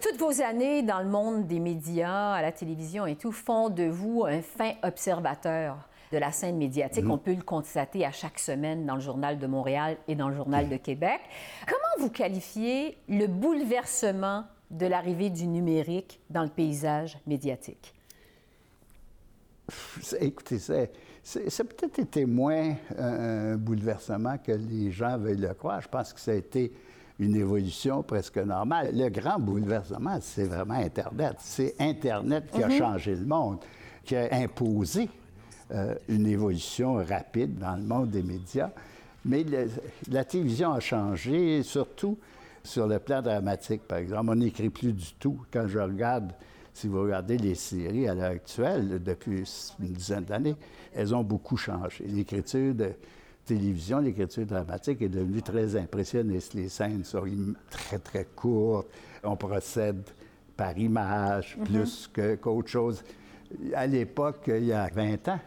Toutes 0.00 0.18
vos 0.18 0.40
années 0.42 0.82
dans 0.82 1.00
le 1.00 1.08
monde 1.08 1.46
des 1.46 1.60
médias, 1.60 2.32
à 2.32 2.42
la 2.42 2.52
télévision 2.52 3.06
et 3.06 3.16
tout, 3.16 3.32
font 3.32 3.70
de 3.70 3.84
vous 3.84 4.24
un 4.26 4.42
fin 4.42 4.72
observateur 4.82 5.76
de 6.14 6.18
la 6.20 6.30
scène 6.30 6.56
médiatique. 6.56 7.04
Mhm. 7.04 7.10
On 7.10 7.18
peut 7.18 7.34
le 7.34 7.42
constater 7.42 8.06
à 8.06 8.12
chaque 8.12 8.38
semaine 8.38 8.86
dans 8.86 8.94
le 8.94 9.00
Journal 9.00 9.36
de 9.36 9.46
Montréal 9.48 9.96
et 10.06 10.14
dans 10.14 10.28
le 10.28 10.36
Journal 10.36 10.68
de 10.68 10.76
Québec. 10.76 11.20
Comment 11.66 12.06
vous 12.06 12.10
qualifiez 12.10 12.96
le 13.08 13.26
bouleversement 13.26 14.44
de 14.70 14.86
l'arrivée 14.86 15.30
du 15.30 15.48
numérique 15.48 16.20
dans 16.30 16.44
le 16.44 16.50
paysage 16.50 17.18
médiatique? 17.26 17.92
Écoutez, 20.20 20.58
c'est, 20.60 20.92
ça 21.24 21.64
peut-être 21.64 21.98
été 21.98 22.26
moins 22.26 22.74
un, 22.96 23.56
bouleversement 23.56 24.38
que 24.38 24.52
les 24.52 24.92
gens 24.92 25.18
veulent 25.18 25.40
le 25.40 25.54
croire. 25.54 25.80
Je 25.80 25.88
pense 25.88 26.12
que 26.12 26.20
ça 26.20 26.30
a 26.30 26.34
été 26.34 26.72
une 27.18 27.34
évolution 27.34 28.04
presque 28.04 28.38
normale. 28.38 28.90
Le 28.92 29.08
grand 29.08 29.40
bouleversement, 29.40 30.18
c'est 30.20 30.44
vraiment 30.44 30.74
Internet. 30.74 31.36
C'est 31.40 31.74
Internet 31.80 32.44
qui 32.52 32.62
a 32.62 32.68
mhm. 32.68 32.78
changé 32.78 33.16
le 33.16 33.26
monde, 33.26 33.58
qui 34.04 34.14
a 34.14 34.28
imposé 34.32 35.08
euh, 35.72 35.94
une 36.08 36.26
évolution 36.26 36.96
rapide 36.96 37.58
dans 37.58 37.76
le 37.76 37.82
monde 37.82 38.10
des 38.10 38.22
médias. 38.22 38.70
Mais 39.24 39.44
la 40.10 40.24
télévision 40.24 40.72
a 40.72 40.80
changé, 40.80 41.62
surtout 41.62 42.18
sur 42.62 42.86
le 42.86 42.98
plan 42.98 43.22
dramatique, 43.22 43.82
par 43.82 43.98
exemple. 43.98 44.30
On 44.30 44.34
n'écrit 44.34 44.70
plus 44.70 44.92
du 44.92 45.12
tout. 45.18 45.38
Quand 45.50 45.66
je 45.66 45.78
regarde, 45.78 46.32
si 46.72 46.88
vous 46.88 47.02
regardez 47.02 47.38
les 47.38 47.54
séries 47.54 48.08
à 48.08 48.14
l'heure 48.14 48.32
actuelle, 48.32 49.02
depuis 49.02 49.44
une 49.80 49.92
dizaine 49.92 50.24
d'années, 50.24 50.56
elles 50.94 51.14
ont 51.14 51.22
beaucoup 51.22 51.56
changé. 51.56 52.04
L'écriture 52.06 52.74
de 52.74 52.90
télévision, 53.44 54.00
l'écriture 54.00 54.46
dramatique 54.46 55.00
est 55.02 55.08
devenue 55.08 55.42
très 55.42 55.76
impressionniste. 55.76 56.54
Les 56.54 56.68
scènes 56.68 57.04
sont 57.04 57.24
très, 57.70 57.98
très 57.98 58.26
courtes. 58.36 58.88
On 59.22 59.36
procède 59.36 60.02
par 60.56 60.76
image 60.76 61.56
mm-hmm. 61.58 61.64
plus 61.64 62.10
qu'autre 62.40 62.68
chose. 62.68 63.02
À 63.74 63.86
l'époque, 63.86 64.44
il 64.48 64.66
y 64.66 64.72
a 64.72 64.88
20 64.88 65.28
ans, 65.28 65.40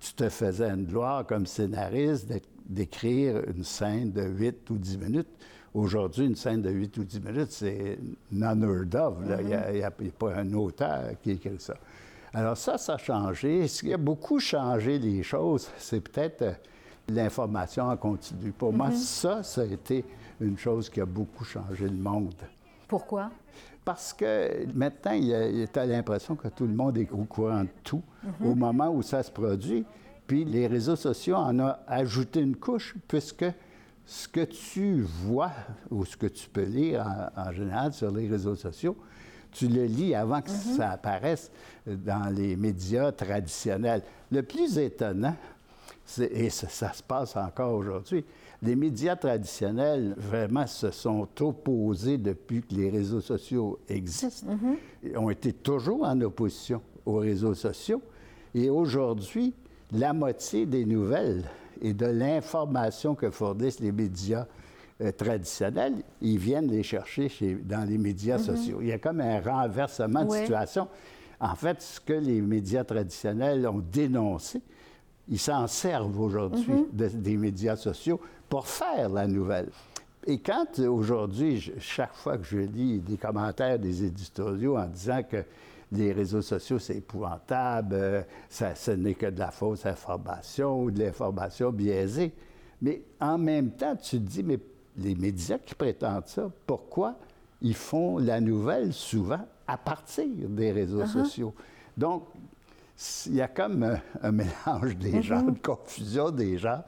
tu 0.00 0.12
te 0.14 0.28
faisais 0.28 0.68
une 0.68 0.84
gloire 0.84 1.26
comme 1.26 1.46
scénariste 1.46 2.32
d'écrire 2.66 3.42
une 3.54 3.64
scène 3.64 4.12
de 4.12 4.22
8 4.22 4.70
ou 4.70 4.78
10 4.78 4.98
minutes. 4.98 5.28
Aujourd'hui, 5.74 6.26
une 6.26 6.36
scène 6.36 6.62
de 6.62 6.70
8 6.70 6.98
ou 6.98 7.04
10 7.04 7.20
minutes, 7.20 7.50
c'est 7.50 7.98
non 8.30 8.62
heard 8.62 8.94
of. 8.94 9.14
Il 9.40 9.46
n'y 9.46 9.82
a, 9.82 9.90
pas 9.90 10.34
un 10.36 10.52
auteur 10.52 11.02
qui 11.22 11.32
écrit 11.32 11.56
ça. 11.58 11.74
Alors 12.32 12.56
ça, 12.56 12.78
ça 12.78 12.94
a 12.94 12.98
changé. 12.98 13.68
Ce 13.68 13.82
qui 13.82 13.92
a 13.92 13.96
beaucoup 13.96 14.40
changé 14.40 14.98
les 14.98 15.22
choses, 15.22 15.70
c'est 15.78 16.00
peut-être 16.00 16.42
euh, 16.42 16.52
l'information 17.08 17.84
en 17.84 17.96
continu. 17.96 18.50
Pour 18.50 18.72
moi, 18.72 18.88
mm-hmm. 18.88 18.96
ça, 18.96 19.42
ça 19.42 19.60
a 19.60 19.64
été 19.64 20.04
une 20.40 20.58
chose 20.58 20.90
qui 20.90 21.00
a 21.00 21.06
beaucoup 21.06 21.44
changé 21.44 21.84
le 21.84 21.96
monde. 21.96 22.34
Pourquoi? 22.88 23.30
Parce 23.84 24.12
que 24.14 24.66
maintenant, 24.74 25.12
il 25.12 25.26
y 25.26 25.34
a 25.34 25.86
l'impression 25.86 26.36
que 26.36 26.48
tout 26.48 26.66
le 26.66 26.74
monde 26.74 26.96
est 26.96 27.10
au 27.12 27.24
courant 27.24 27.62
de 27.62 27.68
tout 27.82 28.02
mm-hmm. 28.24 28.46
au 28.46 28.54
moment 28.54 28.88
où 28.88 29.02
ça 29.02 29.22
se 29.22 29.30
produit. 29.30 29.84
Puis 30.26 30.44
les 30.44 30.66
réseaux 30.66 30.96
sociaux 30.96 31.36
en 31.36 31.58
ont 31.60 31.74
ajouté 31.86 32.40
une 32.40 32.56
couche, 32.56 32.94
puisque 33.06 33.44
ce 34.06 34.28
que 34.28 34.44
tu 34.44 35.02
vois 35.02 35.52
ou 35.90 36.04
ce 36.04 36.16
que 36.16 36.26
tu 36.26 36.48
peux 36.48 36.64
lire 36.64 37.06
en, 37.36 37.52
général 37.52 37.92
sur 37.92 38.10
les 38.10 38.26
réseaux 38.26 38.54
sociaux, 38.54 38.96
tu 39.52 39.68
le 39.68 39.84
lis 39.84 40.14
avant 40.14 40.40
que 40.40 40.50
mm-hmm. 40.50 40.76
ça 40.76 40.90
apparaisse 40.92 41.50
dans 41.86 42.34
les 42.34 42.56
médias 42.56 43.12
traditionnels. 43.12 44.02
Le 44.30 44.42
plus 44.42 44.78
étonnant, 44.78 45.36
et 46.18 46.50
ça, 46.50 46.92
se 46.92 47.02
passe 47.02 47.36
encore 47.36 47.74
aujourd'hui, 47.74 48.24
les 48.62 48.76
médias 48.76 49.16
traditionnels 49.16 50.14
vraiment 50.16 50.66
se 50.66 50.90
sont 50.90 51.28
opposés 51.40 52.18
depuis 52.18 52.62
que 52.62 52.74
les 52.74 52.90
réseaux 52.90 53.20
sociaux 53.20 53.78
existent, 53.88 54.46
mm-hmm. 54.46 55.16
ont 55.18 55.30
été 55.30 55.52
toujours 55.52 56.04
en 56.04 56.20
opposition 56.20 56.80
aux 57.04 57.16
réseaux 57.16 57.54
sociaux. 57.54 58.02
Et 58.54 58.70
aujourd'hui, 58.70 59.54
la 59.92 60.12
moitié 60.12 60.66
des 60.66 60.84
nouvelles 60.84 61.44
et 61.82 61.92
de 61.92 62.06
l'information 62.06 63.14
que 63.14 63.30
fournissent 63.30 63.80
les 63.80 63.92
médias 63.92 64.46
euh, 65.00 65.10
traditionnels, 65.10 66.02
ils 66.20 66.38
viennent 66.38 66.70
les 66.70 66.82
chercher 66.82 67.28
dans 67.64 67.86
les 67.88 67.98
médias 67.98 68.38
mm-hmm. 68.38 68.56
sociaux. 68.56 68.78
Il 68.80 68.88
y 68.88 68.92
a 68.92 68.98
comme 68.98 69.20
un 69.20 69.40
renversement 69.40 70.24
de 70.24 70.30
situation. 70.30 70.88
En 71.40 71.56
fait, 71.56 71.82
ce 71.82 72.00
que 72.00 72.12
les 72.12 72.40
médias 72.40 72.84
traditionnels 72.84 73.66
ont 73.66 73.82
dénoncé, 73.92 74.62
ils 75.28 75.38
s'en 75.38 75.66
servent 75.66 76.20
aujourd'hui 76.20 76.86
mm-hmm. 76.94 77.20
des 77.20 77.36
médias 77.36 77.76
sociaux 77.76 78.20
pour 78.48 78.66
faire 78.66 79.08
la 79.08 79.26
nouvelle. 79.26 79.70
Et 80.26 80.38
quand 80.38 80.78
aujourd'hui, 80.78 81.72
chaque 81.78 82.14
fois 82.14 82.38
que 82.38 82.44
je 82.44 82.58
lis 82.58 83.00
des 83.00 83.16
commentaires 83.16 83.78
des 83.78 84.04
éditoriaux 84.04 84.78
en 84.78 84.86
disant 84.86 85.22
que 85.22 85.44
les 85.92 86.12
réseaux 86.12 86.42
sociaux, 86.42 86.78
c'est 86.78 86.96
épouvantable, 86.96 87.94
euh, 87.94 88.22
ça, 88.48 88.74
ce 88.74 88.90
n'est 88.90 89.14
que 89.14 89.26
de 89.26 89.38
la 89.38 89.50
fausse 89.50 89.86
information 89.86 90.82
ou 90.82 90.90
de 90.90 91.04
l'information 91.04 91.70
biaisée. 91.70 92.32
Mais 92.80 93.02
en 93.20 93.38
même 93.38 93.70
temps, 93.72 93.94
tu 93.96 94.16
te 94.18 94.26
dis, 94.26 94.42
mais 94.42 94.58
les 94.96 95.14
médias 95.14 95.58
qui 95.58 95.74
prétendent 95.74 96.26
ça, 96.26 96.50
pourquoi 96.66 97.16
ils 97.60 97.74
font 97.74 98.18
la 98.18 98.40
nouvelle 98.40 98.92
souvent 98.92 99.46
à 99.66 99.76
partir 99.76 100.26
des 100.48 100.72
réseaux 100.72 101.02
uh-huh. 101.02 101.24
sociaux? 101.24 101.54
Donc, 101.96 102.24
il 103.26 103.34
y 103.34 103.40
a 103.40 103.48
comme 103.48 103.98
un, 104.22 104.32
mélange 104.32 104.96
des 104.96 105.22
gens, 105.22 105.42
mm-hmm. 105.42 105.48
une 105.48 105.58
confusion 105.58 106.30
des 106.30 106.58
gens. 106.58 106.82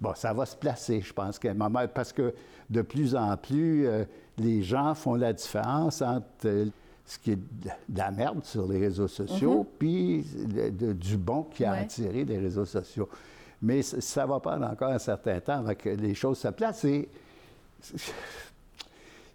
Bon, 0.00 0.14
ça 0.14 0.32
va 0.32 0.46
se 0.46 0.56
placer, 0.56 1.00
je 1.00 1.12
pense, 1.12 1.38
qu'à 1.38 1.52
un 1.52 1.54
moment, 1.54 1.86
parce 1.92 2.12
que 2.12 2.34
de 2.68 2.82
plus 2.82 3.14
en 3.14 3.36
plus, 3.36 3.86
euh, 3.86 4.04
les 4.38 4.62
gens 4.62 4.94
font 4.94 5.14
la 5.14 5.32
différence 5.32 6.02
entre 6.02 6.26
euh, 6.46 6.66
ce 7.06 7.18
qui 7.18 7.32
est 7.32 7.36
de 7.36 7.70
la 7.96 8.10
merde 8.10 8.44
sur 8.44 8.66
les 8.66 8.78
réseaux 8.78 9.08
sociaux, 9.08 9.64
mm-hmm. 9.64 9.78
puis 9.78 10.26
du 10.94 11.16
bon 11.16 11.44
qui 11.44 11.64
a 11.64 11.72
attiré 11.72 12.24
des 12.24 12.38
réseaux 12.38 12.64
sociaux. 12.64 13.08
Mais 13.62 13.82
ça 13.82 14.26
va 14.26 14.40
prendre 14.40 14.66
encore 14.66 14.90
un 14.90 14.98
certain 14.98 15.40
temps 15.40 15.58
avant 15.58 15.74
que 15.74 15.88
les 15.88 16.14
choses 16.14 16.38
se 16.38 16.48
placent. 16.48 16.84
Et 16.84 17.08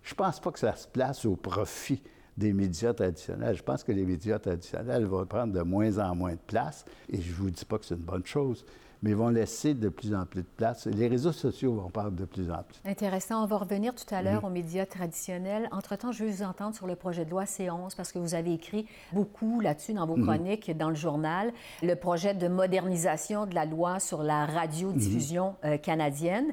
je 0.03 0.15
pense 0.15 0.39
pas 0.39 0.51
que 0.51 0.59
ça 0.59 0.75
se 0.75 0.88
place 0.88 1.25
au 1.25 1.35
profit 1.35 2.01
des 2.39 2.53
médias 2.53 2.93
traditionnels. 2.93 3.55
Je 3.55 3.63
pense 3.63 3.84
que 3.84 3.91
les 3.91 4.05
médias 4.05 4.39
traditionnels 4.39 5.05
vont 5.05 5.25
prendre 5.25 5.53
de 5.53 5.62
moins 5.62 6.00
en 6.00 6.15
moins 6.15 6.34
de 6.34 6.39
place. 6.48 6.86
Et 7.10 7.22
je 7.22 7.29
ne 7.29 7.36
vous 7.36 7.51
dis 7.51 7.65
pas 7.65 7.77
que 7.77 7.86
c'est 7.86 7.96
une 7.96 8.01
bonne 8.01 8.25
chose 8.25 8.65
mais 9.01 9.13
vont 9.13 9.29
laisser 9.29 9.74
de 9.74 9.89
plus 9.89 10.13
en 10.13 10.25
plus 10.25 10.41
de 10.41 10.48
place. 10.48 10.86
Les 10.88 11.08
réseaux 11.08 11.31
sociaux 11.31 11.74
vont 11.74 11.89
parler 11.89 12.15
de 12.15 12.25
plus 12.25 12.51
en 12.51 12.63
plus. 12.63 12.81
Intéressant. 12.86 13.43
On 13.43 13.46
va 13.46 13.58
revenir 13.58 13.96
tout 13.96 14.13
à 14.13 14.22
l'heure 14.22 14.43
aux 14.43 14.50
médias 14.50 14.86
traditionnels. 14.86 15.69
Entre-temps, 15.72 16.12
je 16.12 16.24
veux 16.24 16.29
vous 16.29 16.43
entendre 16.43 16.75
sur 16.75 16.88
le 16.88 16.96
projet 16.96 17.25
de 17.25 17.29
loi 17.29 17.46
C11 17.46 17.96
parce 17.96 18.12
que 18.12 18.19
vous 18.19 18.36
avez 18.36 18.53
écrit 18.53 18.86
beaucoup 19.13 19.62
là-dessus 19.62 19.93
dans 19.93 20.05
vos 20.05 20.17
mhm. 20.17 20.25
chroniques, 20.25 20.77
dans 20.77 20.89
le 20.89 20.96
journal. 20.96 21.53
Le 21.81 21.96
projet 21.96 22.34
de 22.34 22.48
modernisation 22.48 23.46
de 23.46 23.55
la 23.55 23.65
loi 23.65 24.00
sur 24.00 24.22
la 24.22 24.46
radiodiffusion 24.46 25.55
mhm. 25.63 25.72
euh, 25.72 25.77
canadienne. 25.77 26.48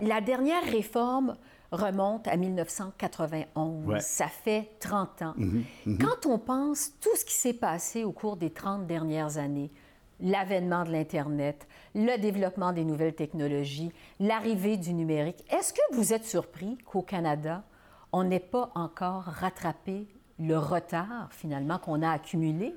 La 0.00 0.20
dernière 0.20 0.64
réforme 0.64 1.36
remonte 1.72 2.28
à 2.28 2.36
1991. 2.36 3.98
Ça 4.00 4.28
fait 4.28 4.70
30 4.78 5.22
ans. 5.22 5.34
Mhm. 5.36 5.64
Quand 5.98 6.26
on 6.26 6.38
pense 6.38 6.92
tout 7.00 7.16
ce 7.16 7.24
qui 7.24 7.34
s'est 7.34 7.54
passé 7.54 8.04
au 8.04 8.12
cours 8.12 8.36
des 8.36 8.50
30 8.50 8.86
dernières 8.86 9.38
années, 9.38 9.70
l'avènement 10.20 10.84
de 10.84 10.92
l'Internet, 10.92 11.66
le 11.94 12.16
développement 12.18 12.72
des 12.72 12.84
nouvelles 12.84 13.14
technologies, 13.14 13.90
l'arrivée 14.20 14.76
du 14.76 14.94
numérique. 14.94 15.44
Est-ce 15.50 15.72
que 15.72 15.80
vous 15.92 16.12
êtes 16.12 16.24
surpris 16.24 16.78
qu'au 16.84 17.02
Canada, 17.02 17.64
on 18.12 18.24
n'ait 18.24 18.38
pas 18.38 18.70
encore 18.74 19.24
rattrapé 19.24 20.06
le 20.38 20.58
retard, 20.58 21.28
finalement, 21.30 21.78
qu'on 21.78 22.02
a 22.02 22.10
accumulé 22.10 22.74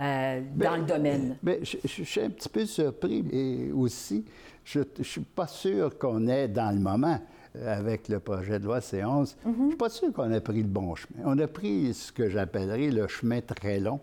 euh, 0.00 0.42
dans 0.56 0.76
le 0.76 0.82
domaine? 0.82 1.36
Bien, 1.42 1.56
je, 1.62 2.02
suis 2.02 2.20
un 2.20 2.30
petit 2.30 2.48
peu 2.48 2.66
surpris 2.66 3.24
et 3.30 3.70
aussi, 3.72 4.24
je 4.64 4.80
ne 4.98 5.04
suis 5.04 5.20
pas 5.20 5.46
sûr 5.46 5.98
qu'on 5.98 6.26
est 6.26 6.48
dans 6.48 6.74
le 6.74 6.80
moment 6.80 7.20
avec 7.66 8.08
le 8.08 8.20
projet 8.20 8.58
de 8.58 8.64
loi 8.64 8.78
C11. 8.78 9.34
Je 9.44 9.48
ne 9.48 9.68
suis 9.68 9.76
pas 9.76 9.88
sûr 9.88 10.12
qu'on 10.12 10.30
ait 10.32 10.40
pris 10.40 10.62
le 10.62 10.68
bon 10.68 10.94
chemin. 10.94 11.20
On 11.24 11.38
a 11.38 11.46
pris 11.46 11.92
ce 11.94 12.12
que 12.12 12.28
j'appellerais 12.28 12.90
le 12.90 13.08
chemin 13.08 13.40
très 13.40 13.80
long. 13.80 14.00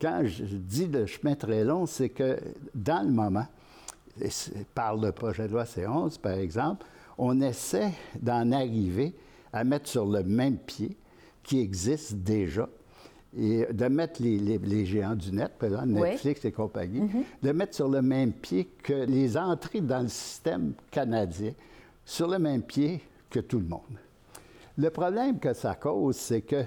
Quand 0.00 0.22
je 0.24 0.44
dis 0.44 0.86
le 0.86 1.06
chemin 1.06 1.34
très 1.34 1.64
long, 1.64 1.86
c'est 1.86 2.10
que 2.10 2.38
dans 2.74 3.02
le 3.02 3.12
moment, 3.12 3.46
par 4.74 4.96
le 4.96 5.12
projet 5.12 5.46
de 5.46 5.52
loi 5.52 5.64
C11, 5.64 6.18
par 6.18 6.34
exemple, 6.34 6.86
on 7.16 7.40
essaie 7.40 7.92
d'en 8.20 8.52
arriver 8.52 9.14
à 9.52 9.64
mettre 9.64 9.88
sur 9.88 10.06
le 10.06 10.22
même 10.22 10.58
pied 10.58 10.96
qui 11.42 11.60
existe 11.60 12.14
déjà 12.16 12.68
et 13.36 13.66
de 13.72 13.86
mettre 13.86 14.22
les, 14.22 14.86
géants 14.86 15.16
du 15.16 15.32
net, 15.32 15.52
par 15.58 15.68
exemple 15.68 15.88
Netflix 15.88 16.44
et 16.44 16.52
compagnie, 16.52 17.00
mm-hmm. 17.00 17.24
de 17.42 17.52
mettre 17.52 17.74
sur 17.74 17.88
le 17.88 18.00
même 18.00 18.32
pied 18.32 18.68
que 18.82 18.92
les 18.92 19.36
entrées 19.36 19.80
dans 19.80 20.02
le 20.02 20.08
système 20.08 20.72
canadien, 20.90 21.52
sur 22.04 22.28
le 22.28 22.38
même 22.38 22.62
pied 22.62 23.00
que 23.30 23.40
tout 23.40 23.58
le 23.58 23.66
monde. 23.66 23.98
Le 24.76 24.90
problème 24.90 25.38
que 25.38 25.52
ça 25.54 25.74
cause, 25.74 26.16
c'est 26.16 26.42
que 26.42 26.64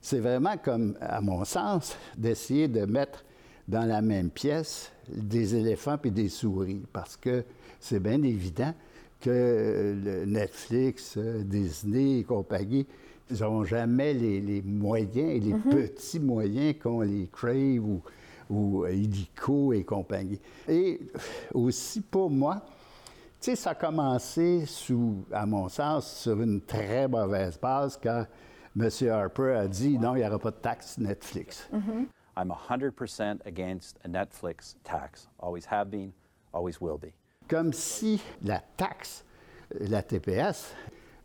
c'est 0.00 0.20
vraiment 0.20 0.56
comme, 0.56 0.96
à 1.00 1.20
mon 1.20 1.44
sens, 1.44 1.96
d'essayer 2.16 2.68
de 2.68 2.84
mettre 2.84 3.24
dans 3.68 3.84
la 3.86 4.02
même 4.02 4.30
pièce 4.30 4.92
des 5.08 5.54
éléphants 5.54 5.98
et 6.04 6.10
des 6.10 6.28
souris, 6.28 6.82
parce 6.92 7.16
que 7.16 7.44
c'est 7.78 8.00
bien 8.00 8.22
évident 8.22 8.72
que 9.20 10.24
Netflix, 10.26 11.14
euh, 11.16 11.42
Disney 11.44 12.20
et 12.20 12.24
compagnie, 12.24 12.86
ils 13.30 13.40
n'auront 13.40 13.64
jamais 13.64 14.14
les, 14.14 14.62
moyens 14.62 15.16
et 15.16 15.40
les 15.40 15.52
mhm. 15.52 15.62
petits 15.62 16.18
moyens 16.18 16.74
qu'ont 16.82 17.02
les 17.02 17.28
Crave 17.30 17.84
ou, 17.84 18.02
ou 18.48 18.86
Illico 18.86 19.72
et 19.72 19.84
compagnie. 19.84 20.40
Et 20.68 21.00
aussi, 21.54 22.00
pour 22.00 22.30
moi, 22.30 22.64
sais, 23.40 23.56
ça 23.56 23.70
a 23.70 23.74
commencé 23.74 24.66
sous, 24.66 25.24
à 25.32 25.46
mon 25.46 25.68
sens, 25.68 26.22
sur 26.22 26.40
une 26.40 26.60
très 26.60 27.08
mauvaise 27.08 27.58
base 27.58 27.98
quand 28.02 28.26
M. 28.78 28.88
Harper 29.08 29.56
a 29.56 29.68
dit 29.68 29.98
non, 29.98 30.14
il 30.14 30.20
n'y 30.20 30.26
aura 30.26 30.38
pas 30.38 30.50
de 30.50 30.56
taxe 30.56 30.98
Netflix. 30.98 31.68
Mhm. 31.72 32.06
I'm 32.36 32.50
100% 32.50 33.40
against 33.44 33.98
a 34.04 34.08
Netflix 34.08 34.76
tax. 34.84 35.28
Always 35.38 35.66
have 35.66 35.90
been, 35.90 36.12
always 36.52 36.80
will 36.80 36.98
be. 36.98 37.12
Comme 37.48 37.72
si 37.72 38.20
la 38.42 38.62
taxe, 38.76 39.24
la 39.80 40.02
TPS, 40.02 40.74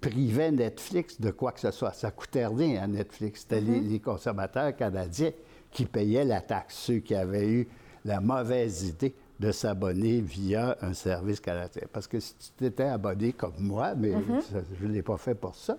privait 0.01 0.51
Netflix 0.51 1.19
de 1.19 1.31
quoi 1.31 1.51
que 1.51 1.59
ce 1.59 1.71
soit. 1.71 1.93
Ça 1.93 2.11
coûtait 2.11 2.47
rien 2.47 2.83
à 2.83 2.87
Netflix. 2.87 3.41
C'était 3.41 3.61
les, 3.61 3.79
mm-hmm. 3.79 3.89
les, 3.89 3.99
consommateurs 3.99 4.75
canadiens 4.75 5.31
qui 5.71 5.85
payaient 5.85 6.25
la 6.25 6.41
taxe, 6.41 6.75
ceux 6.75 6.99
qui 6.99 7.15
avaient 7.15 7.49
eu 7.49 7.67
la 8.03 8.19
mauvaise 8.19 8.83
idée 8.89 9.15
de 9.39 9.51
s'abonner 9.51 10.21
via 10.21 10.77
un 10.81 10.93
service 10.93 11.39
canadien. 11.39 11.83
Parce 11.91 12.07
que 12.07 12.19
si 12.19 12.33
tu 12.57 12.65
étais 12.65 12.83
abonné 12.83 13.33
comme 13.33 13.57
moi, 13.59 13.93
mais 13.95 14.11
mm-hmm. 14.11 14.63
je 14.79 14.87
ne 14.87 14.93
l'ai 14.93 15.01
pas 15.01 15.17
fait 15.17 15.35
pour 15.35 15.55
ça, 15.55 15.77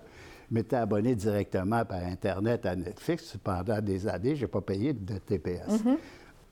m'étais 0.50 0.76
abonné 0.76 1.14
directement 1.14 1.84
par 1.84 2.02
Internet 2.02 2.66
à 2.66 2.76
Netflix 2.76 3.36
pendant 3.42 3.80
des 3.80 4.06
années. 4.06 4.36
Je 4.36 4.42
n'ai 4.42 4.50
pas 4.50 4.60
payé 4.60 4.92
de 4.92 5.18
TPS. 5.18 5.68
Mm-hmm. 5.68 5.96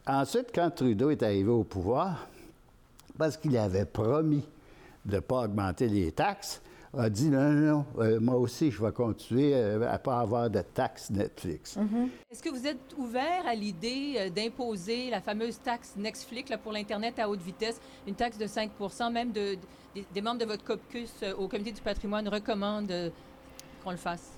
Ensuite, 0.07 0.47
quand 0.55 0.71
Trudeau 0.71 1.11
est 1.11 1.23
arrivé 1.23 1.51
au 1.51 1.65
pouvoir, 1.65 2.29
parce 3.17 3.37
qu'il 3.37 3.57
avait 3.57 3.85
promis 3.85 4.45
de 5.05 5.17
ne 5.17 5.21
pas 5.21 5.45
augmenter 5.45 5.89
les 5.89 6.13
taxes, 6.13 6.61
a 6.99 7.11
dit 7.11 7.29
non, 7.29 7.51
non, 7.51 7.67
non, 7.73 7.85
euh, 8.03 8.21
moi 8.21 8.37
aussi, 8.37 8.71
je 8.71 8.83
vais 8.85 8.93
continuer 8.93 9.53
euh, 9.55 9.91
à 9.91 9.99
pas 9.99 10.21
avoir 10.21 10.49
de 10.51 10.61
taxes 10.61 11.11
Netflix. 11.11 11.77
Est-ce 12.31 12.43
que 12.43 12.51
vous 12.51 12.67
êtes 12.67 12.95
ouvert 12.97 13.47
à 13.47 13.55
l'idée 13.55 14.15
euh, 14.19 14.31
d'imposer 14.31 15.11
la 15.11 15.21
fameuse 15.21 15.59
taxe 15.61 15.95
Netflix 15.97 16.51
là, 16.51 16.59
pour 16.59 16.73
l'Internet 16.73 17.19
à 17.19 17.29
haute 17.29 17.41
vitesse, 17.43 17.81
une 18.07 18.15
taxe 18.15 18.39
de 18.39 18.47
5% 18.47 19.13
même 19.13 19.33
de, 19.33 19.57
des- 19.95 20.05
des 20.13 20.21
membres 20.23 20.41
de 20.41 20.45
votre 20.47 20.65
caucus 20.65 21.13
euh, 21.23 21.35
au 21.37 21.49
Comité 21.49 21.73
du 21.73 21.81
patrimoine 21.81 22.29
recommandent 22.29 22.91
euh, 22.91 23.11
qu'on 23.83 23.91
le 23.91 23.97
fasse? 23.97 24.31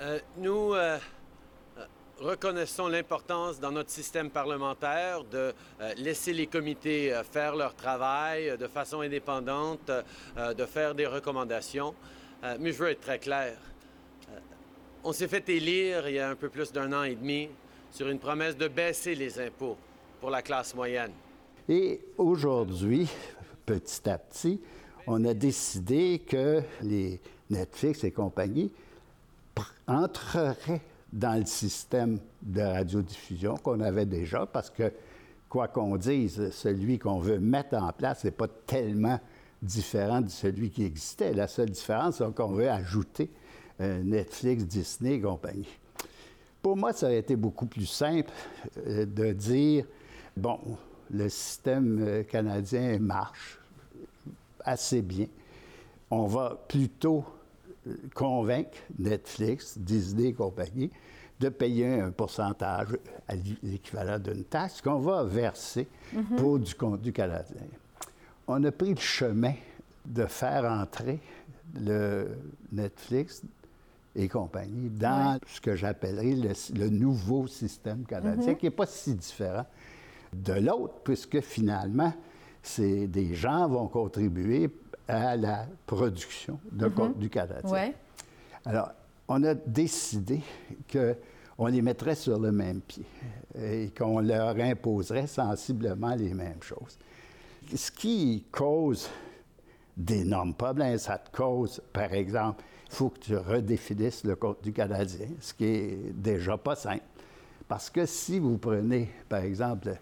Euh, 0.00 0.18
nous 0.38 0.74
euh, 0.74 0.98
reconnaissons 2.20 2.88
l'importance 2.88 3.60
dans 3.60 3.70
notre 3.70 3.90
système 3.90 4.30
parlementaire 4.30 5.24
de 5.24 5.52
euh, 5.80 5.94
laisser 5.96 6.32
les 6.32 6.46
comités 6.46 7.12
euh, 7.12 7.22
faire 7.22 7.54
leur 7.56 7.74
travail 7.74 8.50
euh, 8.50 8.56
de 8.56 8.66
façon 8.66 9.00
indépendante, 9.00 9.90
de 10.36 10.64
faire 10.64 10.94
des 10.94 11.06
recommandations. 11.06 11.94
Mais 12.60 12.72
je 12.72 12.78
veux 12.78 12.90
être 12.90 13.00
très 13.00 13.18
clair. 13.18 13.56
On 15.02 15.12
s'est 15.12 15.28
fait 15.28 15.48
élire 15.48 16.08
il 16.08 16.14
y 16.14 16.18
a 16.18 16.30
un 16.30 16.36
peu 16.36 16.48
plus 16.48 16.72
d'un 16.72 16.92
an 16.92 17.02
et 17.02 17.14
demi 17.14 17.48
sur 17.90 18.08
une 18.08 18.18
promesse 18.18 18.56
de 18.56 18.68
baisser 18.68 19.14
les 19.14 19.40
impôts 19.40 19.76
pour 20.20 20.30
la 20.30 20.42
classe 20.42 20.74
moyenne. 20.74 21.12
Et 21.68 22.00
aujourd'hui, 22.16 23.08
petit 23.66 24.08
à 24.08 24.18
petit, 24.18 24.60
on 25.06 25.24
a 25.24 25.34
décidé 25.34 26.20
que 26.20 26.62
les 26.82 27.20
Netflix 27.50 28.04
et 28.04 28.12
compagnie 28.12 28.70
entreraient 29.86 30.82
dans 31.12 31.38
le 31.38 31.46
système 31.46 32.18
de 32.42 32.60
radiodiffusion 32.60 33.56
qu'on 33.56 33.80
avait 33.80 34.06
déjà, 34.06 34.46
parce 34.46 34.70
que, 34.70 34.92
quoi 35.48 35.68
qu'on 35.68 35.96
dise, 35.96 36.50
celui 36.50 36.98
qu'on 36.98 37.18
veut 37.18 37.38
mettre 37.38 37.76
en 37.76 37.92
place 37.92 38.24
n'est 38.24 38.30
pas 38.30 38.48
tellement 38.48 39.18
différent 39.62 40.20
de 40.20 40.28
celui 40.28 40.70
qui 40.70 40.84
existait. 40.84 41.32
La 41.32 41.48
seule 41.48 41.70
différence, 41.70 42.18
c'est 42.18 42.34
qu'on 42.34 42.52
veut 42.52 42.70
ajouter 42.70 43.30
euh, 43.80 44.02
Netflix, 44.02 44.64
Disney 44.64 45.14
et 45.14 45.20
compagnie. 45.20 45.68
Pour 46.62 46.76
moi, 46.76 46.92
ça 46.92 47.06
aurait 47.06 47.18
été 47.18 47.36
beaucoup 47.36 47.66
plus 47.66 47.86
simple 47.86 48.30
euh, 48.86 49.06
de 49.06 49.32
dire, 49.32 49.84
bon, 50.36 50.58
le 51.10 51.28
système 51.28 51.98
euh, 52.00 52.22
canadien 52.24 52.98
marche 52.98 53.58
assez 54.64 55.02
bien. 55.02 55.26
On 56.10 56.26
va 56.26 56.58
plutôt 56.68 57.24
convaincre 58.14 58.78
Netflix, 58.98 59.78
Disney 59.78 60.28
et 60.28 60.32
compagnie 60.32 60.90
de 61.40 61.48
payer 61.48 62.00
un 62.00 62.10
pourcentage 62.10 62.88
à 63.28 63.34
l'équivalent 63.62 64.18
d'une 64.18 64.44
taxe 64.44 64.80
qu'on 64.80 64.98
va 64.98 65.22
verser 65.24 65.86
pour 66.36 66.58
du 66.58 66.74
contenu 66.74 67.12
canadien. 67.12 67.62
On 68.46 68.62
a 68.64 68.72
pris 68.72 68.94
le 68.94 69.00
chemin 69.00 69.54
de 70.04 70.26
faire 70.26 70.64
entrer 70.64 71.20
le 71.78 72.28
Netflix 72.72 73.42
et 74.16 74.26
compagnie 74.28 74.88
dans 74.88 75.38
ce 75.46 75.60
que 75.60 75.76
j'appellerais 75.76 76.34
le, 76.34 76.52
le 76.76 76.88
nouveau 76.88 77.46
système 77.46 78.04
canadien, 78.04 78.54
qui 78.54 78.66
n'est 78.66 78.70
pas 78.70 78.86
si 78.86 79.14
différent 79.14 79.66
de 80.32 80.54
l'autre, 80.54 80.94
puisque 81.04 81.40
finalement, 81.40 82.12
c'est 82.62 83.06
des 83.06 83.34
gens 83.34 83.68
vont 83.68 83.86
contribuer 83.86 84.68
à 85.08 85.36
la 85.36 85.66
production 85.86 86.60
de 86.70 86.86
contenu 86.88 87.28
canadien. 87.28 87.70
Oui. 87.70 87.94
Alors, 88.64 88.90
on 89.26 89.42
a 89.44 89.54
décidé 89.54 90.40
qu'on 90.92 91.66
les 91.66 91.82
mettrait 91.82 92.14
sur 92.14 92.38
le 92.38 92.52
même 92.52 92.80
pied 92.82 93.06
et 93.58 93.90
qu'on 93.96 94.20
leur 94.20 94.56
imposerait 94.56 95.26
sensiblement 95.26 96.14
les 96.14 96.34
mêmes 96.34 96.62
choses. 96.62 96.98
Ce 97.74 97.90
qui 97.90 98.44
cause 98.52 99.08
d'énormes 99.96 100.54
problèmes, 100.54 100.98
ça 100.98 101.18
te 101.18 101.34
cause, 101.36 101.82
par 101.92 102.12
exemple, 102.12 102.62
il 102.90 102.94
faut 102.94 103.10
que 103.10 103.18
tu 103.18 103.36
redéfinisses 103.36 104.24
le 104.24 104.36
contenu 104.36 104.72
canadien, 104.72 105.26
ce 105.40 105.52
qui 105.52 105.64
est 105.64 106.12
déjà 106.14 106.56
pas 106.56 106.76
simple. 106.76 107.04
Parce 107.66 107.90
que 107.90 108.06
si 108.06 108.38
vous 108.38 108.56
prenez, 108.56 109.10
par 109.28 109.40
exemple, 109.40 109.88
le, 109.88 109.96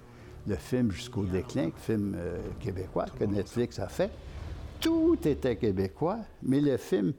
le 0.46 0.57
film 0.57 0.92
Jusqu'au 0.92 1.24
déclin, 1.24 1.66
le 1.66 1.72
film 1.76 2.14
euh, 2.16 2.38
québécois 2.61 3.07
que 3.18 3.24
Netflix 3.24 3.81
a 3.81 3.88
fait, 3.88 4.11
tout 4.80 5.18
était 5.24 5.56
québécois, 5.56 6.18
mais 6.42 6.60
le 6.60 6.76
film 6.76 7.12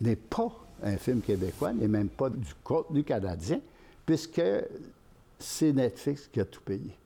n'est 0.00 0.16
pas 0.16 0.50
un 0.82 0.96
film 0.96 1.20
québécois, 1.20 1.72
n'est 1.72 1.88
même 1.88 2.08
pas 2.08 2.30
du 2.30 2.54
contenu 2.64 3.04
canadien, 3.04 3.60
puisque 4.06 4.42
c'est 5.38 5.72
Netflix 5.72 6.28
qui 6.32 6.40
a 6.40 6.44
tout 6.44 6.62
payé. 6.62 6.96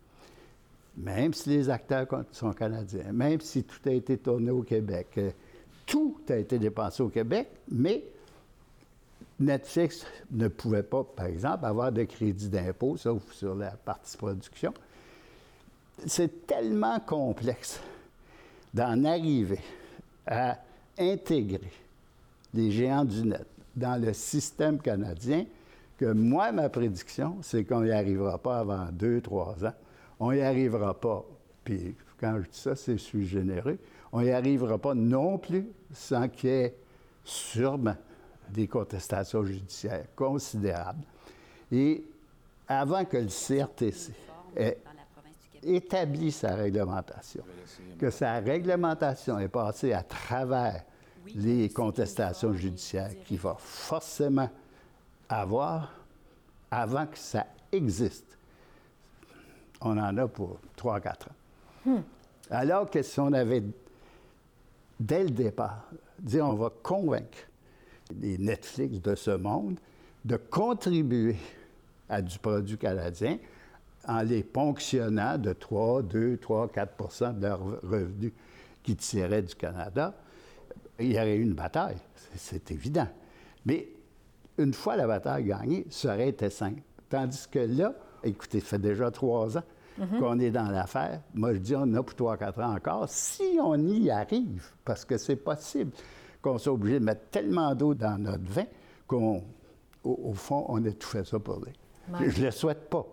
Même 0.97 1.35
si 1.35 1.51
les 1.51 1.71
acteurs 1.71 2.07
sont 2.31 2.53
canadiens, 2.53 3.13
même 3.13 3.41
si 3.41 3.65
tout 3.65 3.89
a 3.89 3.93
été 3.93 4.17
tourné 4.17 4.51
au 4.51 4.63
Québec, 4.63 5.09
euh, 5.19 5.31
tout 5.87 6.21
a 6.29 6.37
été 6.37 6.59
dépensé 6.59 7.03
au 7.03 7.09
Québec, 7.09 7.49
mais 7.69 8.05
Netflix 9.41 10.07
ne 10.31 10.47
pouvait 10.47 10.85
pas, 10.85 11.03
par 11.03 11.27
exemple, 11.27 11.65
avoir 11.65 11.91
de 11.91 12.05
crédit 12.05 12.49
d'impôt, 12.49 12.97
sauf 12.97 13.33
sur 13.33 13.57
la 13.57 13.71
partie 13.71 14.17
production. 14.17 14.73
C'est 16.07 16.47
tellement 16.47 17.01
complexe 17.01 17.81
d'en 18.73 19.05
arriver 19.05 19.61
à 20.27 20.59
intégrer 20.99 21.73
les 22.53 22.71
géants 22.71 23.05
du 23.05 23.23
net 23.23 23.47
dans 23.75 24.01
le 24.01 24.13
système 24.13 24.79
canadien 24.81 25.45
que 25.99 26.13
moi, 26.13 26.53
ma 26.53 26.69
prédiction, 26.69 27.39
c'est 27.43 27.65
qu'on 27.65 27.83
n'y 27.83 27.91
arrivera 27.91 28.39
pas 28.39 28.59
avant 28.59 28.87
deux, 28.93 29.21
trois 29.21 29.65
ans. 29.65 29.75
On 30.19 30.33
n'y 30.33 30.41
arrivera 30.41 30.95
pas, 30.95 31.25
puis 31.65 31.95
quand 32.21 32.37
je 32.41 32.49
dis 32.49 32.59
ça, 32.59 32.77
c'est 32.77 32.93
je 32.93 33.03
suis 33.03 33.27
généreux, 33.27 33.79
on 34.13 34.23
n'y 34.23 34.31
arrivera 34.31 34.79
pas 34.79 34.95
non 34.95 35.39
plus 35.39 35.67
sans 35.93 36.29
qu'il 36.29 36.51
y 36.51 36.53
ait 36.53 36.75
sûrement 37.25 37.97
des 38.51 38.69
contestations 38.69 39.45
judiciaires 39.45 40.07
considérables. 40.15 41.05
Et 41.73 42.05
avant 42.69 43.05
que 43.05 43.17
le 43.17 43.27
CRTC 43.29 44.13
ait 44.57 44.79
établi 45.65 46.31
sa 46.31 46.55
réglementation, 46.55 47.45
que 47.99 48.11
sa 48.11 48.35
réglementation 48.41 49.39
est 49.39 49.49
passée 49.49 49.93
à 49.93 50.03
travers 50.03 50.85
les 51.35 51.69
contestations 51.71 52.53
judiciaires 52.53 53.11
qu'il 53.25 53.39
va 53.39 53.57
forcément 53.59 54.51
avoir 55.29 55.93
avant 56.71 57.07
que 57.07 57.19
ça 57.19 57.47
existe. 57.73 58.39
On 59.81 59.99
en 59.99 60.17
a 60.17 60.29
pour 60.29 60.59
3-4 60.77 61.09
ans. 61.89 62.03
Alors 62.51 62.91
que 62.91 63.03
si 63.03 63.19
on 63.21 63.33
avait, 63.33 63.63
dès 65.01 65.25
le 65.25 65.31
départ, 65.31 65.89
dit 66.19 66.41
on 66.41 66.55
va 66.55 66.71
convaincre 66.83 67.39
les 68.21 68.39
Netflix 68.39 69.01
de 69.01 69.15
ce 69.15 69.31
monde 69.31 69.79
de 70.25 70.37
contribuer 70.37 71.37
à 72.09 72.23
du 72.23 72.39
produit 72.39 72.79
canadien 72.79 73.39
en 74.09 74.23
les 74.23 74.43
ponctionnant 74.43 75.39
de 75.39 75.53
3, 75.53 76.03
2, 76.03 76.37
3, 76.39 76.69
4% 76.69 77.39
de 77.39 77.43
leurs 77.47 77.61
revenus 77.83 78.33
qu'ils 78.83 78.97
tiraient 78.97 79.43
du 79.43 79.55
Canada, 79.55 80.15
il 80.99 81.13
y 81.13 81.17
aurait 81.17 81.37
eu 81.37 81.43
une 81.43 81.55
bataille, 81.55 81.97
c'est- 82.37 82.71
évident. 82.71 83.09
Mais 83.67 83.89
une 84.59 84.73
fois 84.75 84.97
la 84.97 85.07
bataille 85.07 85.45
gagnée, 85.45 85.87
ça 85.91 86.15
aurait 86.15 86.29
été 86.29 86.51
simple. 86.51 86.83
Tandis 87.09 87.47
que 87.51 87.59
là, 87.59 87.95
écoutez, 88.23 88.61
ça 88.61 88.67
fait 88.67 88.79
déjà 88.79 89.11
trois 89.11 89.57
ans 89.59 89.63
qu'on 90.19 90.39
est 90.41 90.51
dans 90.51 90.71
l'affaire. 90.71 91.21
Moi, 91.35 91.55
je 91.55 91.59
dis, 91.59 91.77
on 91.77 91.95
a 91.95 92.03
pour 92.03 92.15
trois, 92.17 92.37
quatre 92.37 92.61
ans 92.61 92.75
encore, 92.75 93.09
si 93.09 93.59
on 93.63 93.77
y 93.87 94.11
arrive, 94.11 94.65
parce 94.85 95.05
que 95.05 95.17
c'est 95.19 95.37
possible 95.37 95.93
qu'on 96.43 96.59
soit 96.59 96.73
obligé 96.73 96.99
de 96.99 97.05
mettre 97.05 97.29
tellement 97.31 97.75
d'eau 97.75 97.95
dans 97.95 98.21
notre 98.21 98.43
vin 98.45 98.65
qu'on, 99.07 99.43
au, 100.03 100.21
au 100.25 100.33
fond, 100.35 100.67
on 100.69 100.85
a 100.85 100.91
tout 100.91 101.07
fait 101.09 101.25
ça 101.25 101.39
pour 101.39 101.61
lui. 101.65 101.73
Ouais. 102.13 102.31
Je 102.31 102.41
ne 102.41 102.47
le 102.47 102.51
souhaite 102.51 102.89
pas, 102.89 103.07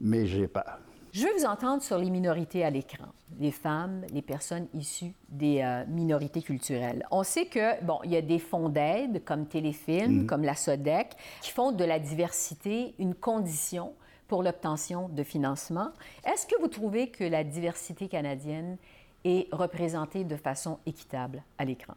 mais 0.00 0.26
j'ai 0.26 0.48
peur. 0.48 0.78
Je 1.12 1.24
veux 1.24 1.32
vous 1.38 1.46
entendre 1.46 1.82
sur 1.82 1.98
les 1.98 2.10
minorités 2.10 2.64
à 2.64 2.70
l'écran, 2.70 3.06
les 3.40 3.50
femmes, 3.50 4.04
les 4.12 4.22
personnes 4.22 4.68
issues 4.74 5.14
des 5.28 5.62
euh, 5.62 5.84
minorités 5.88 6.42
culturelles. 6.42 7.04
On 7.10 7.22
sait 7.22 7.46
que, 7.46 7.82
bon, 7.82 7.98
il 8.04 8.12
y 8.12 8.16
a 8.16 8.22
des 8.22 8.38
fonds 8.38 8.68
d'aide 8.68 9.24
comme 9.24 9.46
Téléfilm, 9.46 10.26
comme 10.26 10.42
la 10.42 10.54
SODEC, 10.54 11.16
qui 11.40 11.50
font 11.50 11.72
de 11.72 11.84
la 11.84 11.98
diversité 11.98 12.94
une 12.98 13.14
condition 13.14 13.94
pour 14.28 14.42
l'obtention 14.42 15.08
de 15.08 15.22
financement. 15.22 15.88
Est-ce 16.24 16.46
que 16.46 16.60
vous 16.60 16.68
trouvez 16.68 17.08
que 17.08 17.24
la 17.24 17.42
diversité 17.42 18.08
canadienne 18.08 18.76
est 19.24 19.48
représentée 19.52 20.24
de 20.24 20.36
façon 20.36 20.78
équitable 20.86 21.42
à 21.56 21.64
l'écran? 21.64 21.94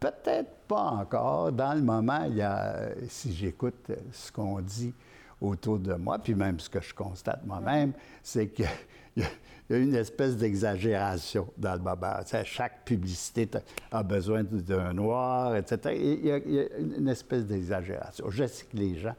Peut-être 0.00 0.50
pas 0.66 0.80
encore. 0.82 1.52
Dans 1.52 1.74
le 1.74 1.82
moment, 1.82 2.24
il 2.26 2.36
y 2.36 2.42
a, 2.42 2.88
si 3.08 3.32
j'écoute 3.34 3.90
ce 4.12 4.32
qu'on 4.32 4.60
dit 4.60 4.94
autour 5.40 5.78
de 5.78 5.94
moi, 5.94 6.18
puis 6.18 6.34
même 6.34 6.58
ce 6.58 6.68
que 6.70 6.80
je 6.80 6.94
constate 6.94 7.44
moi-même, 7.44 7.92
c'est 8.22 8.48
qu'il 8.48 8.66
y, 9.16 9.22
a- 9.22 9.76
une 9.76 9.94
espèce 9.94 10.36
d'exagération 10.36 11.46
dans 11.56 11.74
le 11.74 11.78
moment. 11.78 12.16
Chaque 12.44 12.84
publicité 12.84 13.48
a 13.92 14.02
besoin 14.02 14.42
d'un 14.42 14.92
noir, 14.92 15.54
etc. 15.54 15.94
Et 15.94 16.12
Il 16.14 16.26
y 16.26 16.32
a, 16.32 16.38
il 16.38 16.54
y 16.54 16.58
a 16.60 16.78
une 16.78 17.08
espèce 17.08 17.46
d'exagération. 17.46 18.24
Je 18.30 18.46
sais 18.46 18.64
que 18.64 18.76
les 18.76 18.98
gens 18.98 19.14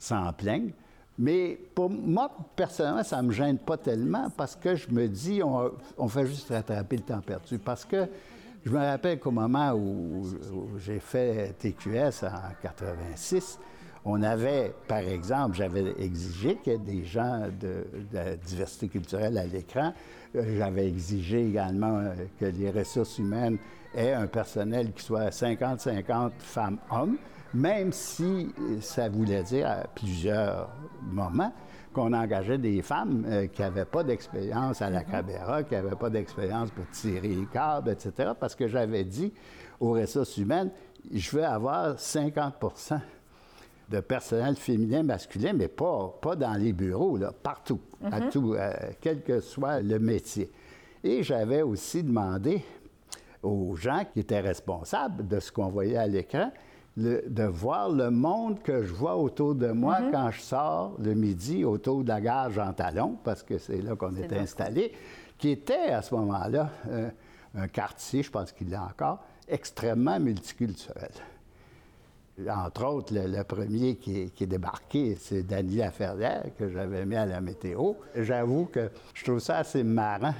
s'en 0.00 0.32
plaignent, 0.32 0.72
mais 1.18 1.56
pour 1.74 1.88
moi, 1.88 2.32
personnellement, 2.56 3.04
ça 3.04 3.22
ne 3.22 3.28
me 3.28 3.32
gêne 3.32 3.58
pas 3.58 3.76
tellement 3.76 4.28
parce 4.30 4.56
que 4.56 4.74
je 4.74 4.88
me 4.90 5.06
dis, 5.06 5.40
on, 5.42 5.70
on 5.98 6.08
fait 6.08 6.26
juste 6.26 6.48
rattraper 6.48 6.96
le 6.96 7.02
temps 7.02 7.20
perdu. 7.20 7.58
Parce 7.58 7.84
que 7.84 8.08
Je 8.64 8.70
me 8.70 8.78
rappelle 8.78 9.18
qu'au 9.18 9.32
moment 9.32 9.72
où, 9.72 10.24
j'ai 10.78 11.00
fait 11.00 11.52
TQS 11.58 12.24
en 12.24 12.54
86, 12.62 13.58
on 14.04 14.22
avait, 14.22 14.72
par 14.86 14.98
exemple, 14.98 15.56
j'avais 15.56 15.94
exigé 15.98 16.56
qu'il 16.56 16.72
y 16.72 16.76
ait 16.76 16.78
des 16.78 17.04
gens 17.04 17.48
de, 17.60 17.84
de 18.12 18.36
diversité 18.46 18.88
culturelle 18.88 19.36
à 19.38 19.46
l'écran. 19.46 19.92
Euh, 20.36 20.58
j'avais 20.58 20.86
exigé 20.88 21.44
également 21.44 21.98
euh, 21.98 22.14
que 22.38 22.46
les 22.46 22.70
ressources 22.70 23.18
humaines 23.18 23.58
aient 23.94 24.12
un 24.12 24.26
personnel 24.28 24.92
qui 24.92 25.04
soit 25.04 25.30
50-50 25.30 26.30
femmes-hommes, 26.38 27.16
même 27.54 27.92
si 27.92 28.48
ça 28.80 29.08
voulait 29.08 29.42
dire 29.42 29.68
à 29.68 29.88
plusieurs 29.94 30.70
moments 31.02 31.52
qu'on 31.92 32.12
engageait 32.12 32.58
des 32.58 32.82
femmes 32.82 33.24
euh, 33.26 33.46
qui 33.46 33.62
n'avaient 33.62 33.84
pas 33.84 34.02
d'expérience 34.02 34.82
à 34.82 34.90
la 34.90 35.04
caméra, 35.04 35.62
qui 35.62 35.74
n'avaient 35.74 35.96
pas 35.96 36.10
d'expérience 36.10 36.70
pour 36.70 36.88
tirer 36.90 37.28
les 37.28 37.46
câbles, 37.46 37.90
etc., 37.90 38.32
parce 38.38 38.54
que 38.54 38.66
j'avais 38.66 39.04
dit 39.04 39.32
aux 39.80 39.92
ressources 39.92 40.36
humaines, 40.36 40.70
je 41.12 41.30
veux 41.36 41.44
avoir 41.44 41.96
50% 41.96 43.00
de 43.90 44.00
personnel 44.00 44.56
féminin, 44.56 45.02
masculin, 45.02 45.52
mais 45.52 45.68
pas, 45.68 46.18
pas 46.20 46.36
dans 46.36 46.54
les 46.54 46.72
bureaux, 46.72 47.16
là, 47.16 47.32
partout, 47.32 47.80
à 48.10 48.20
mhm. 48.20 48.30
tout, 48.30 48.54
euh, 48.54 48.72
quel 49.00 49.22
que 49.22 49.40
soit 49.40 49.80
le 49.80 49.98
métier. 49.98 50.50
Et 51.04 51.22
j'avais 51.22 51.62
aussi 51.62 52.02
demandé 52.02 52.62
aux 53.42 53.74
gens 53.74 54.04
qui 54.12 54.20
étaient 54.20 54.40
responsables 54.40 55.26
de 55.26 55.40
ce 55.40 55.50
qu'on 55.50 55.68
voyait 55.68 55.96
à 55.96 56.06
l'écran, 56.06 56.50
de 56.96 57.44
voir 57.44 57.88
le 57.88 58.10
monde 58.10 58.62
que 58.62 58.82
je 58.82 58.92
vois 58.92 59.16
autour 59.16 59.54
de 59.54 59.68
moi 59.68 60.00
mhm. 60.00 60.10
quand 60.10 60.30
je 60.30 60.40
sors 60.40 60.96
le 60.98 61.14
midi 61.14 61.64
autour 61.64 62.04
de 62.04 62.08
la 62.08 62.20
gare 62.20 62.50
Jean 62.50 62.72
Talon, 62.72 63.16
parce 63.24 63.42
que 63.42 63.58
c'est 63.58 63.80
là 63.80 63.96
qu'on 63.96 64.14
était 64.16 64.38
installé, 64.38 64.92
qui 65.38 65.50
était 65.50 65.90
à 65.90 66.02
ce 66.02 66.14
moment-là 66.14 66.70
euh, 66.88 67.08
un 67.54 67.68
quartier, 67.68 68.22
je 68.22 68.30
pense 68.30 68.52
qu'il 68.52 68.68
l'est 68.70 68.76
encore, 68.76 69.24
extrêmement 69.48 70.20
multiculturel. 70.20 71.10
Entre 72.48 72.84
autres, 72.84 73.14
le, 73.14 73.42
premier 73.44 73.96
qui 73.96 74.20
est, 74.20 74.46
débarqué, 74.46 75.16
c'est 75.20 75.42
Dany 75.42 75.76
Laferrière, 75.76 76.44
que 76.58 76.68
j'avais 76.68 77.04
mis 77.04 77.16
à 77.16 77.26
la 77.26 77.40
météo. 77.40 77.92
J'avoue 78.16 78.66
que 78.66 78.90
je 79.14 79.24
trouve 79.24 79.38
ça 79.38 79.58
assez 79.58 79.84
marrant 79.84 80.34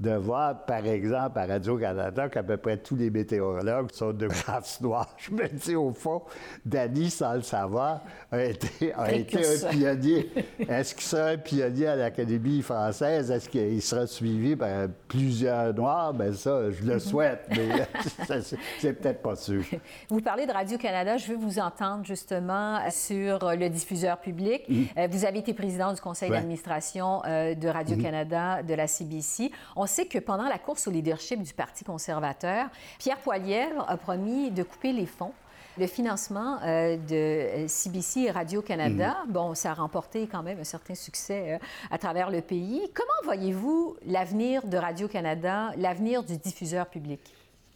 de 0.00 0.12
voir, 0.12 0.64
par 0.64 0.84
exemple, 0.86 1.38
à 1.38 1.46
Radio-Canada, 1.46 2.28
qu'à 2.28 2.42
peu 2.42 2.56
près 2.56 2.76
tous 2.76 2.96
les 2.96 3.10
météorologues 3.10 3.90
sont 3.92 4.12
de 4.12 4.28
race 4.46 4.80
noire. 4.80 5.08
Je 5.18 5.30
me 5.30 5.48
dis, 5.48 5.76
au 5.76 5.92
fond, 5.92 6.22
Danny, 6.64 7.10
sans 7.10 7.34
le 7.34 7.42
savoir, 7.42 8.00
a 8.30 8.42
été, 8.42 8.92
un 8.94 9.22
pionnier. 9.70 10.30
Est-ce 10.68 10.94
qu'il 10.94 11.04
sera 11.04 11.28
un 11.28 11.36
pionnier 11.38 11.86
à 11.86 11.96
l'Académie 11.96 12.62
française? 12.62 13.30
Est-ce 13.30 13.48
qu'il 13.48 13.82
sera 13.82 14.06
suivi 14.06 14.56
par 14.56 14.88
plusieurs 15.08 15.72
Noirs? 15.74 16.12
Bien, 16.14 16.32
ça, 16.32 16.70
je 16.70 16.82
le 16.82 16.98
souhaite, 16.98 17.46
mais 17.50 17.86
c'est 18.78 18.92
peut-être 18.94 19.22
pas 19.22 19.36
sûr. 19.36 19.62
Vous 20.08 20.20
parlez 20.20 20.46
de 20.46 20.52
Radio-Canada. 20.52 21.16
Je 21.16 21.32
veux 21.32 21.38
vous 21.38 21.58
entendre 21.58 22.04
justement 22.04 22.78
sur 22.90 23.50
le 23.54 23.68
diffuseur 23.68 24.18
public. 24.18 24.64
Mm. 24.68 24.82
Euh, 24.98 25.08
vous 25.10 25.24
avez 25.24 25.38
été 25.38 25.54
président 25.54 25.92
du 25.92 26.00
conseil 26.00 26.30
d'administration 26.30 27.22
euh, 27.24 27.54
de 27.54 27.68
Radio-Canada, 27.68 28.62
de 28.62 28.74
la 28.74 28.86
CBC. 28.86 29.50
On 29.76 29.83
sait 29.86 30.06
que 30.06 30.18
pendant 30.18 30.48
la 30.48 30.58
course 30.58 30.86
au 30.86 30.90
leadership 30.90 31.42
du 31.42 31.52
Parti 31.54 31.84
conservateur, 31.84 32.68
Pierre 32.98 33.18
Poilievre 33.18 33.84
a 33.88 33.96
promis 33.96 34.50
de 34.50 34.62
couper 34.62 34.92
les 34.92 35.06
fonds 35.06 35.32
le 35.78 35.86
financement 35.86 36.58
euh, 36.62 36.96
de 36.96 37.66
CBC 37.66 38.20
et 38.20 38.30
Radio-Canada, 38.30 39.16
mhm. 39.26 39.32
bon, 39.32 39.54
ça 39.54 39.72
a 39.72 39.74
remporté 39.74 40.26
quand 40.26 40.42
même 40.42 40.60
un 40.60 40.64
certain 40.64 40.94
succès 40.94 41.54
euh, 41.54 41.58
à 41.90 41.98
travers 41.98 42.30
le 42.30 42.40
pays. 42.40 42.82
Comment 42.94 43.24
voyez-vous 43.24 43.96
l'avenir 44.06 44.66
de 44.66 44.76
Radio-Canada, 44.76 45.72
l'avenir 45.76 46.22
du 46.22 46.36
diffuseur 46.36 46.86
public? 46.86 47.20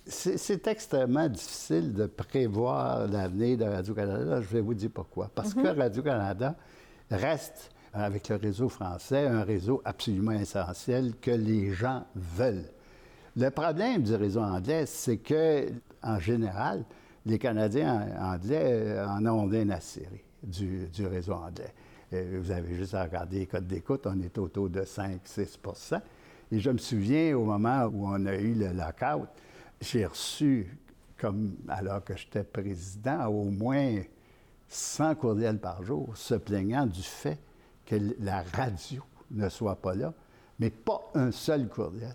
C'est 0.07 0.67
extrêmement 0.69 1.29
difficile 1.29 1.93
de 1.93 2.07
prévoir 2.07 3.07
l'avenir 3.09 3.59
de 3.59 3.65
Radio-Canada. 3.65 4.41
Je 4.41 4.47
vais 4.47 4.61
vous 4.63 4.75
dire 4.75 4.91
pourquoi. 4.95 5.31
Parce 5.35 5.55
mhm. 5.55 5.63
que 5.63 5.69
Radio-Canada 5.69 6.55
reste 7.11 7.71
avec 8.03 8.29
le 8.29 8.37
réseau 8.37 8.69
français, 8.69 9.27
un 9.27 9.43
réseau 9.43 9.83
absolument 9.85 10.33
essentiel 10.33 11.15
que 11.21 11.31
les 11.31 11.73
gens 11.73 12.05
veulent. 12.15 12.71
Le 13.37 13.51
problème 13.51 14.03
du 14.03 14.15
réseau 14.15 14.41
anglais, 14.41 14.87
c'est 14.87 15.19
que, 15.19 15.69
en 16.03 16.19
général, 16.19 16.85
les 17.27 17.39
Canadiens 17.39 18.09
anglais 18.21 18.65
euh, 18.65 19.07
en 19.07 19.25
ont 19.27 19.47
bien 19.47 19.69
assez 19.71 20.09
du, 20.43 20.89
du 20.89 21.07
réseau 21.07 21.35
anglais. 21.35 21.73
Euh, 22.13 22.41
vous 22.43 22.51
avez 22.51 22.75
juste 22.75 22.95
à 22.95 23.05
regarder 23.05 23.41
les 23.41 23.47
codes 23.47 23.67
d'écoute, 23.67 24.07
on 24.07 24.21
est 24.21 24.37
autour 24.39 24.71
de 24.71 24.81
5-6 24.81 26.01
Et 26.51 26.59
je 26.59 26.71
me 26.71 26.79
souviens 26.79 27.37
au 27.37 27.45
moment 27.45 27.85
où 27.85 28.09
on 28.09 28.27
a 28.27 28.35
eu 28.35 28.55
le 28.55 28.73
lockout, 28.73 29.29
j'ai 29.81 30.07
reçu, 30.07 30.77
comme 31.19 31.57
alors 31.69 32.03
que 32.03 32.17
j'étais 32.17 32.45
président, 32.45 33.27
au 33.27 33.45
moins 33.45 34.01
100 34.69 35.15
courriels 35.17 35.59
par 35.59 35.83
jour 35.83 36.17
se 36.17 36.35
plaignant 36.35 36.87
du 36.87 37.03
fait 37.03 37.39
que 37.89 37.97
la 38.21 38.43
radio 38.55 39.03
ne 39.31 39.49
soit 39.49 39.77
pas 39.77 39.95
là, 39.95 40.13
mais 40.59 40.71
pas 40.71 41.01
un 41.15 41.33
seul 41.33 41.69
courriel 41.69 42.15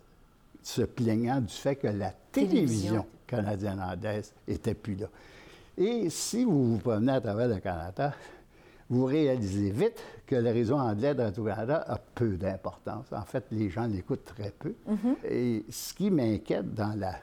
se 0.62 0.84
plaignant 0.84 1.42
du 1.42 1.54
fait 1.54 1.76
que 1.76 1.88
la 1.88 2.14
télévision, 2.32 3.06
canadienne-andaise 3.26 4.34
était 4.48 4.76
plus 4.76 4.96
là. 4.96 5.08
Et 5.78 6.10
si 6.12 6.44
vous 6.44 6.74
vous 6.74 6.78
promenez 6.78 7.14
à 7.14 7.22
travers 7.22 7.48
le 7.48 7.60
Canada, 7.60 8.14
vous 8.90 9.06
réalisez 9.06 9.72
vite 9.72 10.00
que 10.28 10.36
le 10.36 10.52
réseau 10.52 10.76
anglais 10.76 11.16
de 11.16 11.24
Radio-Canada 11.24 11.84
a 11.88 11.98
peu 11.98 12.38
d'importance. 12.38 13.12
En 13.12 13.24
fait, 13.24 13.46
les 13.52 13.70
gens 13.70 13.88
l'écoutent 13.88 14.26
très 14.26 14.52
peu. 14.52 14.76
Mm-hmm. 14.88 15.28
Et 15.28 15.66
ce 15.70 15.94
qui 15.94 16.12
m'inquiète 16.12 16.74
dans 16.74 16.98
la, 16.98 17.16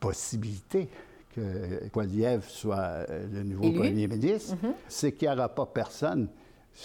possibilité 0.00 0.86
que 1.34 1.88
Poiliev 1.88 2.44
soit 2.46 2.76
euh, 2.76 3.26
le 3.32 3.42
nouveau 3.42 3.72
premier 3.72 4.06
ministre, 4.06 4.54
mm-hmm. 4.54 4.72
c'est 4.86 5.12
qu'il 5.12 5.28
n'y 5.28 5.34
aura 5.34 5.48
pas 5.48 5.64
personne 5.64 6.28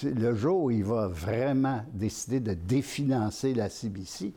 le 0.04 0.36
jour 0.36 0.63
où 0.63 0.71
il 0.71 0.84
va 0.84 1.08
vraiment 1.08 1.82
décider 1.93 2.39
de 2.39 2.54
définancer 2.54 3.54
la 3.54 3.69
CBC, 3.69 4.34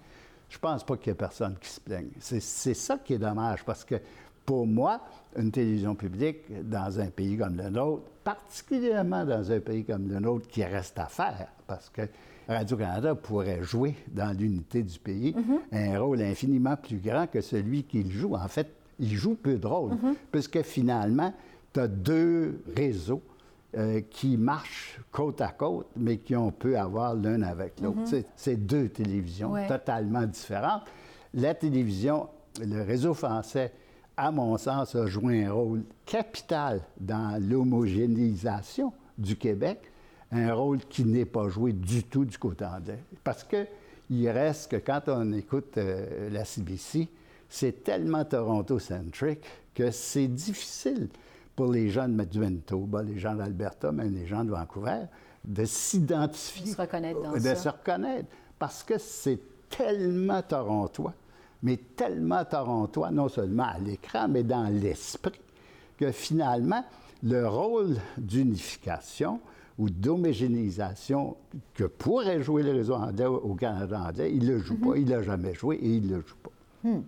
je 0.48 0.58
pense 0.58 0.84
pas 0.84 0.96
qu'il 0.96 1.08
y 1.08 1.10
ait 1.10 1.14
personne 1.14 1.56
qui 1.60 1.68
se 1.68 1.80
plaigne. 1.80 2.10
C'est 2.18 2.74
ça 2.74 2.98
qui 2.98 3.14
est 3.14 3.18
dommage, 3.18 3.64
parce 3.64 3.84
que 3.84 3.96
pour 4.44 4.66
moi, 4.66 5.00
une 5.36 5.50
télévision 5.50 5.94
publique 5.94 6.40
dans 6.68 6.98
un 7.00 7.06
pays 7.06 7.38
comme 7.38 7.56
le 7.56 7.70
nôtre, 7.70 8.02
particulièrement 8.24 9.24
dans 9.24 9.50
un 9.50 9.60
pays 9.60 9.84
comme 9.84 10.08
le 10.08 10.18
nôtre 10.18 10.48
qui 10.48 10.64
reste 10.64 10.98
à 10.98 11.06
faire, 11.06 11.48
parce 11.66 11.88
que 11.88 12.02
Radio-Canada 12.48 13.14
pourrait 13.14 13.62
jouer 13.62 13.94
dans 14.08 14.36
l'unité 14.36 14.82
du 14.82 14.98
pays 14.98 15.32
mm-hmm. 15.32 15.94
un 15.94 16.00
rôle 16.00 16.22
infiniment 16.22 16.76
plus 16.76 16.98
grand 16.98 17.26
que 17.26 17.40
celui 17.40 17.84
qu'il 17.84 18.10
joue. 18.10 18.34
En 18.34 18.48
fait, 18.48 18.68
il 18.98 19.14
joue 19.14 19.34
peu 19.34 19.56
de 19.56 19.66
rôle, 19.66 19.92
mm-hmm. 19.92 20.14
puisque 20.30 20.62
finalement, 20.62 21.32
tu 21.72 21.80
as 21.80 21.88
deux 21.88 22.62
réseaux 22.76 23.22
euh, 23.74 24.02
qui 24.10 24.36
marchent 24.36 25.00
côte 25.10 25.40
à 25.40 25.48
côte, 25.48 25.86
mais 25.96 26.18
qui 26.18 26.36
on 26.36 26.50
peut 26.50 26.78
avoir 26.78 27.14
l'un 27.14 27.40
avec 27.40 27.80
l'autre. 27.80 28.00
Mhm. 28.00 28.22
C'est 28.36 28.56
deux 28.56 28.90
télévisions 28.90 29.54
totalement 29.66 30.26
différentes. 30.26 30.82
La 31.32 31.54
télévision, 31.54 32.28
le 32.60 32.82
réseau 32.82 33.14
français, 33.14 33.72
à 34.16 34.30
mon 34.30 34.58
sens, 34.58 34.94
a 34.94 35.06
joué 35.06 35.46
un 35.46 35.52
rôle 35.52 35.84
capital 36.04 36.82
dans 37.00 37.42
l'homogénéisation 37.42 38.92
du 39.16 39.36
Québec, 39.36 39.90
un 40.32 40.52
rôle 40.52 40.80
qui 40.80 41.04
n'est 41.04 41.24
pas 41.24 41.48
joué 41.48 41.72
du 41.72 42.04
tout 42.04 42.26
du 42.26 42.36
côté 42.36 42.66
anglais. 42.66 43.02
Parce 43.24 43.42
qu'il 43.42 44.28
reste 44.28 44.70
que 44.70 44.76
quand 44.76 45.02
on 45.06 45.32
écoute 45.32 45.78
euh, 45.78 46.28
la 46.30 46.44
CBC, 46.44 47.08
c'est 47.48 47.84
tellement 47.84 48.26
Toronto-centric 48.26 49.40
que 49.74 49.90
c'est 49.90 50.28
difficile 50.28 51.08
pour 51.56 51.70
les 51.70 51.90
gens 51.90 52.08
de 52.08 52.24
du 52.24 52.38
Manitoba, 52.38 53.02
les 53.02 53.18
gens 53.18 53.34
d'Alberta, 53.34 53.92
même 53.92 54.14
les 54.14 54.26
gens 54.26 54.44
de 54.44 54.50
Vancouver, 54.50 55.02
de 55.44 55.64
s'identifier. 55.64 56.66
De 56.66 56.70
se 56.70 56.80
reconnaître 56.80 57.22
dans 57.22 57.32
de 57.32 57.40
ça. 57.40 57.56
Se 57.56 57.68
reconnaître. 57.68 58.28
Parce 58.58 58.82
que 58.82 58.98
c'est 58.98 59.40
tellement 59.68 60.42
torontois, 60.42 61.14
mais 61.62 61.78
tellement 61.96 62.44
torontois, 62.44 63.10
non 63.10 63.28
seulement 63.28 63.64
à 63.64 63.78
l'écran, 63.78 64.28
mais 64.28 64.42
dans 64.42 64.68
l'esprit, 64.68 65.40
que 65.98 66.10
finalement, 66.12 66.84
le 67.22 67.46
rôle 67.46 67.96
d'unification 68.18 69.40
ou 69.78 69.88
d'homogénéisation 69.88 71.36
que 71.74 71.84
pourrait 71.84 72.42
jouer 72.42 72.62
le 72.62 72.72
réseau 72.72 72.94
anglais 72.94 73.26
au 73.26 73.54
Canada 73.54 74.04
anglais, 74.08 74.32
il 74.34 74.46
ne 74.46 74.54
le 74.54 74.58
joue 74.58 74.76
pas, 74.76 74.90
mm-hmm. 74.90 75.00
il 75.00 75.04
ne 75.06 75.10
l'a 75.10 75.22
jamais 75.22 75.54
joué 75.54 75.76
et 75.76 75.88
il 75.88 76.06
ne 76.06 76.16
le 76.16 76.22
joue 76.26 76.36
pas. 76.42 76.50
Hmm. 76.84 77.02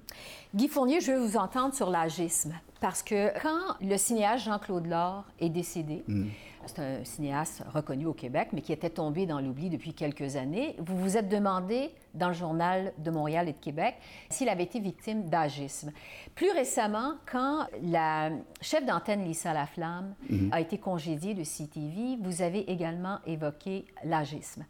Guy 0.55 0.69
Fournier, 0.69 1.01
je 1.01 1.13
veux 1.13 1.19
vous 1.19 1.37
entendre 1.37 1.75
sur 1.75 1.91
l'agisme. 1.91 2.55
Parce 2.81 3.03
que 3.03 3.33
quand 3.41 3.77
le 3.81 3.97
cinéaste 3.97 4.45
Jean-Claude 4.45 4.87
Laure 4.87 5.25
est 5.41 5.49
décédé, 5.49 6.05
hmm. 6.07 6.27
c'est 6.67 6.79
un 6.79 7.05
cinéaste 7.05 7.65
reconnu 7.73 8.07
au 8.07 8.13
Québec, 8.13 8.49
mais 8.53 8.61
qui 8.61 8.73
était 8.73 8.91
tombé 8.91 9.27
dans 9.27 9.41
l'oubli 9.41 9.71
depuis 9.71 9.95
quelques 9.95 10.37
années, 10.37 10.77
vous 10.79 10.99
vous 10.99 11.17
êtes 11.17 11.29
demandé 11.29 11.91
dans 12.13 12.29
le 12.29 12.35
journal 12.35 12.93
de 12.99 13.11
Montréal 13.11 13.49
et 13.49 13.53
de 13.53 13.59
Québec 13.59 13.97
s'il 14.29 14.49
avait 14.49 14.65
été 14.65 14.81
victime 14.81 15.29
d'agisme. 15.31 15.93
Plus 16.35 16.51
récemment, 16.51 17.15
quand 17.31 17.67
la 17.83 18.31
chef 18.61 18.85
d'antenne 18.85 19.25
Lisa 19.25 19.53
Laflamme 19.55 20.15
hmm. 20.29 20.51
a 20.53 20.61
été 20.61 20.79
congédiée 20.79 21.35
de 21.35 21.43
CTV, 21.43 22.19
vous 22.21 22.43
avez 22.43 22.71
également 22.71 23.19
évoqué 23.27 23.87
l'agisme. 24.05 24.65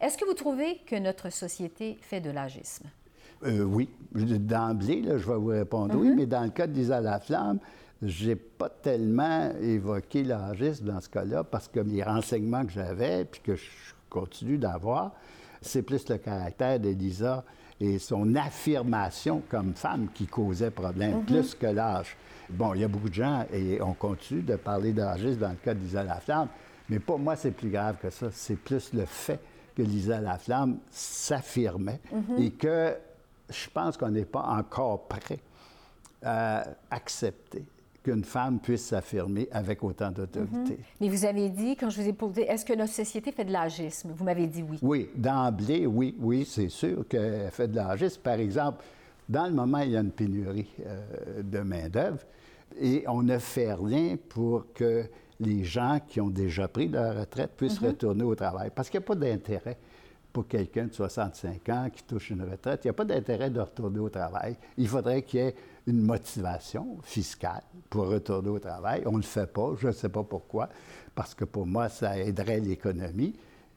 Est-ce 0.00 0.18
que 0.18 0.24
vous 0.24 0.34
trouvez 0.34 0.78
que 0.86 0.96
notre 0.96 1.30
société 1.30 1.98
fait 2.00 2.20
de 2.20 2.30
l'agisme? 2.30 2.88
Euh, 3.44 3.64
oui. 3.64 3.88
D'emblée, 4.14 5.02
je 5.06 5.26
vais 5.26 5.36
vous 5.36 5.46
répondre 5.46 5.94
oui, 5.96 6.12
mais 6.14 6.26
dans 6.26 6.44
le 6.44 6.50
cas 6.50 6.66
d'Isa 6.66 7.00
Laflamme, 7.00 7.58
j'ai 8.02 8.36
pas 8.36 8.68
tellement 8.68 9.50
évoqué 9.58 10.22
l'âgisme 10.22 10.86
dans 10.86 11.00
ce 11.00 11.08
cas-là 11.08 11.44
parce 11.44 11.66
que 11.66 11.80
mes 11.80 12.02
renseignements 12.02 12.66
que 12.66 12.72
j'avais, 12.72 13.24
puis 13.24 13.40
que 13.40 13.56
je 13.56 13.70
continue 14.10 14.58
d'avoir, 14.58 15.12
c'est 15.62 15.80
plus 15.80 16.06
le 16.10 16.18
caractère 16.18 16.78
d'Elisa 16.78 17.42
et 17.80 17.98
son 17.98 18.34
affirmation 18.34 19.42
comme 19.48 19.72
femme 19.72 20.08
qui 20.12 20.26
causait 20.26 20.70
problème, 20.70 21.24
plus 21.24 21.54
que 21.54 21.66
l'âge. 21.66 22.16
Bon, 22.50 22.74
il 22.74 22.82
y 22.82 22.84
a 22.84 22.88
beaucoup 22.88 23.08
de 23.08 23.14
gens, 23.14 23.46
et 23.50 23.80
on 23.80 23.94
continue 23.94 24.42
de 24.42 24.56
parler 24.56 24.92
d'âgisme 24.92 25.40
dans 25.40 25.50
le 25.50 25.56
cas 25.56 25.72
d'Isa 25.72 26.04
Laflamme, 26.04 26.48
mais 26.90 26.98
pour 26.98 27.18
moi, 27.18 27.34
c'est 27.36 27.52
plus 27.52 27.70
grave 27.70 27.96
que 28.02 28.10
ça. 28.10 28.26
C'est 28.30 28.56
plus 28.56 28.92
le 28.92 29.06
fait 29.06 29.40
que 29.74 29.82
Lisa 29.82 30.20
Laflamme 30.20 30.76
s'affirmait 30.90 32.00
et 32.38 32.50
que 32.50 32.94
je 33.52 33.70
pense 33.70 33.96
qu'on 33.96 34.10
n'est 34.10 34.24
pas 34.24 34.42
encore 34.42 35.06
prêt 35.06 35.38
à 36.22 36.64
accepter 36.90 37.64
qu'une 38.02 38.24
femme 38.24 38.58
puisse 38.58 38.86
s'affirmer 38.86 39.48
avec 39.52 39.82
autant 39.84 40.10
d'autorité. 40.10 40.78
Mais 41.00 41.08
vous 41.08 41.24
avez 41.24 41.48
dit, 41.50 41.76
quand 41.76 41.88
je 41.88 42.02
vous 42.02 42.08
ai 42.08 42.12
posé, 42.12 42.42
est-ce 42.42 42.64
que 42.64 42.72
notre 42.72 42.92
société 42.92 43.30
fait 43.30 43.44
de 43.44 43.52
l'agisme? 43.52 44.12
Vous 44.16 44.24
m'avez 44.24 44.46
dit 44.46 44.64
oui. 44.68 44.78
Oui, 44.82 45.08
d'emblée, 45.14 45.86
oui, 45.86 46.16
oui, 46.18 46.44
c'est 46.44 46.68
sûr 46.68 47.06
qu'elle 47.08 47.50
fait 47.52 47.68
de 47.68 47.76
l'agisme. 47.76 48.20
Par 48.22 48.34
exemple, 48.34 48.82
dans 49.28 49.46
le 49.46 49.52
moment, 49.52 49.78
il 49.78 49.90
y 49.90 49.96
a 49.96 50.00
une 50.00 50.10
pénurie 50.10 50.68
euh, 50.84 51.42
de 51.42 51.60
main-d'œuvre 51.60 52.18
et 52.80 53.04
on 53.06 53.22
ne 53.22 53.38
fait 53.38 53.72
rien 53.72 54.16
pour 54.28 54.72
que 54.72 55.04
les 55.38 55.64
gens 55.64 56.00
qui 56.06 56.20
ont 56.20 56.30
déjà 56.30 56.68
pris 56.68 56.88
leur 56.88 57.16
retraite 57.16 57.52
puissent 57.56 57.78
retourner 57.78 58.24
au 58.24 58.34
travail. 58.34 58.70
Parce 58.74 58.90
qu'il 58.90 58.98
n'y 58.98 59.04
a 59.04 59.06
pas 59.06 59.14
d'intérêt 59.14 59.76
pour 60.32 60.48
quelqu'un 60.48 60.86
de 60.86 60.92
65 60.92 61.68
ans 61.68 61.88
qui 61.94 62.02
touche 62.04 62.30
une 62.30 62.42
retraite. 62.42 62.80
Il 62.84 62.86
n'y 62.86 62.90
a 62.90 62.94
pas 62.94 63.04
d'intérêt 63.04 63.50
de 63.50 63.60
retourner 63.60 63.98
au 63.98 64.08
travail. 64.08 64.56
Il 64.78 64.88
faudrait 64.88 65.22
qu'il 65.22 65.40
y 65.40 65.42
ait 65.44 65.54
une 65.86 66.02
motivation 66.02 66.98
fiscale 67.02 67.62
pour 67.90 68.08
retourner 68.08 68.48
au 68.48 68.58
travail. 68.58 69.02
On 69.06 69.12
ne 69.12 69.16
le 69.18 69.22
fait 69.22 69.46
pas, 69.46 69.72
je 69.78 69.88
ne 69.88 69.92
sais 69.92 70.08
pas 70.08 70.22
pourquoi, 70.22 70.68
parce 71.14 71.34
que 71.34 71.44
pour 71.44 71.66
moi, 71.66 71.88
ça 71.88 72.16
aiderait 72.18 72.60
l'économie. 72.60 73.34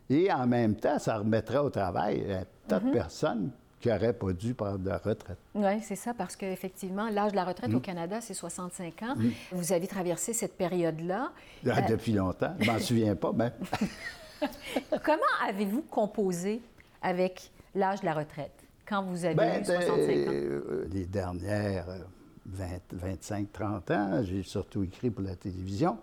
Et 0.10 0.32
en 0.32 0.46
même 0.48 0.76
temps, 0.76 1.00
ça 1.00 1.18
remettrait 1.18 1.58
au 1.58 1.70
travail 1.70 2.26
un 2.32 2.44
tas 2.68 2.80
de 2.80 2.92
personnes 2.92 3.52
qui 3.82 3.90
n'auraient 3.90 4.14
pas 4.14 4.34
dû 4.34 4.54
prendre 4.54 4.84
leur 4.88 5.04
retraite. 5.04 5.38
Oui, 5.54 5.82
c'est 5.84 5.96
ça, 5.96 6.14
parce 6.14 6.36
qu'effectivement, 6.36 7.10
l'âge 7.10 7.32
de 7.32 7.36
la 7.36 7.44
retraite 7.44 7.74
au 7.74 7.80
Canada, 7.80 8.22
c'est 8.22 8.34
65 8.34 9.04
ans. 9.04 9.16
Vous 9.52 9.74
avez 9.74 9.88
traversé 9.88 10.34
cette 10.34 10.58
période-là. 10.58 11.32
Ah, 11.70 11.82
Depuis 11.82 12.14
longtemps. 12.14 12.54
Je 12.60 12.72
m'en 12.72 12.80
souviens 12.80 13.16
pas, 13.16 13.32
mais 13.36 13.52
Comment 15.04 15.22
avez-vous 15.48 15.82
composé 15.84 16.62
avec 17.02 17.52
l'âge 17.74 18.02
de 18.02 18.06
la 18.06 18.14
retraite? 18.14 18.52
Quand 18.88 19.04
vous 19.04 19.26
aviez 19.26 19.36
Ben, 19.36 19.64
65 19.64 20.28
ans? 20.28 20.32
euh, 20.32 20.88
les 20.92 21.06
dernières 21.06 21.90
euh, 21.90 21.98
20, 22.48 22.66
25, 22.94 23.52
30 23.52 23.92
ans, 23.92 24.24
j'ai 24.24 24.44
surtout 24.44 24.84
écrit 24.84 25.10
pour 25.10 25.24
la 25.24 25.36
télévision. 25.36 25.98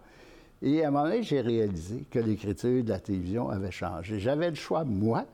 Et 0.61 0.85
à 0.85 0.89
un 0.89 0.91
moment 0.91 1.05
donné, 1.05 1.23
j'ai 1.23 1.41
réalisé 1.41 2.05
que 2.11 2.19
l'écriture 2.19 2.83
de 2.85 2.89
la 2.89 3.01
télévision 3.01 3.49
avait 3.51 3.71
changé. 3.71 4.19
J'avais 4.19 4.49
le 4.51 4.57
choix, 4.57 4.85
moi, 4.85 5.25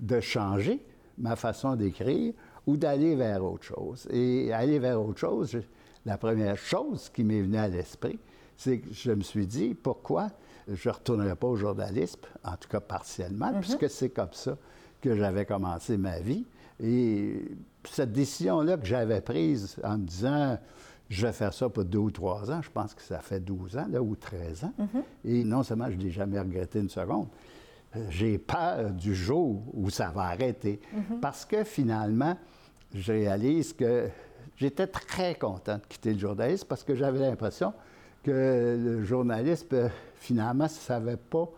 de 0.00 0.20
changer 0.20 0.80
ma 1.18 1.36
façon 1.36 1.76
d'écrire 1.76 2.32
ou 2.66 2.76
d'aller 2.76 3.14
vers 3.14 3.44
autre 3.44 3.62
chose. 3.64 4.06
Et 4.10 4.52
aller 4.52 4.78
vers 4.78 5.00
autre 5.00 5.18
chose, 5.20 5.50
je- 5.52 5.58
la 6.06 6.18
première 6.18 6.56
chose 6.58 7.08
qui 7.08 7.22
m'est 7.24 7.40
venue 7.42 7.56
à 7.56 7.68
l'esprit, 7.68 8.18
c'est 8.56 8.78
que 8.78 8.92
je 8.92 9.12
me 9.12 9.22
suis 9.22 9.46
dit, 9.46 9.74
pourquoi 9.74 10.30
je 10.72 10.88
ne 10.88 10.94
retournerai 10.94 11.36
pas 11.36 11.46
au 11.46 11.56
journalisme, 11.56 12.20
en 12.44 12.56
tout 12.56 12.68
cas 12.68 12.80
partiellement, 12.80 13.52
puisque 13.60 13.88
c'est 13.90 14.10
comme 14.10 14.32
ça 14.32 14.56
que 15.00 15.16
j'avais 15.16 15.44
commencé 15.44 15.96
ma 15.96 16.18
vie. 16.20 16.44
Et 16.82 17.42
cette 17.84 18.12
décision-là 18.12 18.78
que 18.78 18.86
j'avais 18.86 19.20
prise 19.20 19.76
en 19.84 19.98
me 19.98 20.04
disant, 20.04 20.58
je 21.10 21.26
vais 21.26 21.32
faire 21.32 21.52
ça 21.52 21.68
pour 21.68 21.84
deux 21.84 21.98
ou 21.98 22.10
trois 22.10 22.50
ans, 22.50 22.62
je 22.62 22.70
pense 22.70 22.94
que 22.94 23.02
ça 23.02 23.20
fait 23.20 23.40
12 23.40 23.76
ans, 23.76 23.86
là, 23.90 24.02
ou 24.02 24.16
13 24.16 24.64
ans. 24.64 24.72
Et 25.24 25.44
non 25.44 25.62
seulement 25.62 25.90
je 25.90 25.96
ne 25.96 26.02
l'ai 26.02 26.10
jamais 26.10 26.40
regretté 26.40 26.80
une 26.80 26.88
seconde, 26.88 27.28
euh, 27.96 28.06
j'ai 28.10 28.38
peur 28.38 28.90
du 28.90 29.14
jour 29.14 29.62
où 29.72 29.90
ça 29.90 30.10
va 30.10 30.22
arrêter. 30.22 30.80
Parce 31.20 31.44
que 31.44 31.62
finalement, 31.62 32.36
je 32.94 33.12
réalise 33.12 33.72
que 33.72 34.08
j'étais 34.56 34.86
très 34.86 35.34
content 35.34 35.76
de 35.76 35.86
quitter 35.88 36.14
le 36.14 36.18
journalisme 36.18 36.66
parce 36.68 36.82
que 36.82 36.94
j'avais 36.94 37.18
l'impression 37.20 37.72
que 38.24 38.78
le 38.82 39.04
journalisme, 39.04 39.68
euh, 39.74 39.88
finalement, 40.16 40.66
ça 40.66 40.98
n'avait 40.98 41.16
pas 41.16 41.48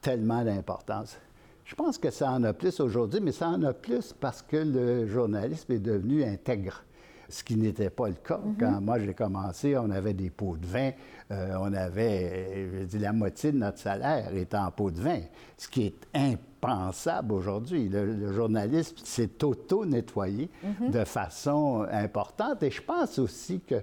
tellement 0.00 0.44
d'importance. 0.44 1.18
Je 1.64 1.74
pense 1.74 1.98
que 1.98 2.10
ça 2.10 2.30
en 2.30 2.42
a 2.44 2.52
plus 2.52 2.80
aujourd'hui, 2.80 3.20
mais 3.20 3.32
ça 3.32 3.48
en 3.48 3.62
a 3.62 3.72
plus 3.72 4.12
parce 4.18 4.42
que 4.42 4.56
le 4.56 5.06
journalisme 5.06 5.72
est 5.72 5.78
devenu 5.78 6.24
intègre, 6.24 6.82
ce 7.28 7.42
qui 7.42 7.56
n'était 7.56 7.90
pas 7.90 8.08
le 8.08 8.14
cas. 8.14 8.40
Quand 8.58 8.80
moi 8.80 8.98
j'ai 8.98 9.14
commencé, 9.14 9.76
on 9.76 9.90
avait 9.90 10.12
des 10.12 10.28
pots 10.28 10.56
de 10.56 10.66
vin, 10.66 10.90
euh, 11.30 11.56
on 11.60 11.72
avait, 11.72 12.66
je 12.70 12.78
veux 12.78 12.84
dire, 12.86 13.00
la 13.00 13.12
moitié 13.12 13.52
de 13.52 13.58
notre 13.58 13.78
salaire 13.78 14.34
était 14.36 14.56
en 14.56 14.70
pots 14.70 14.90
de 14.90 15.00
vin, 15.00 15.20
ce 15.56 15.68
qui 15.68 15.86
est 15.86 15.94
impensable 16.14 17.32
aujourd'hui. 17.32 17.88
Le, 17.88 18.12
le 18.12 18.32
journalisme 18.32 18.96
s'est 19.02 19.42
auto-nettoyé 19.42 20.50
de 20.80 21.04
façon 21.04 21.86
importante 21.90 22.62
et 22.64 22.70
je 22.70 22.82
pense 22.82 23.18
aussi 23.18 23.60
que 23.60 23.76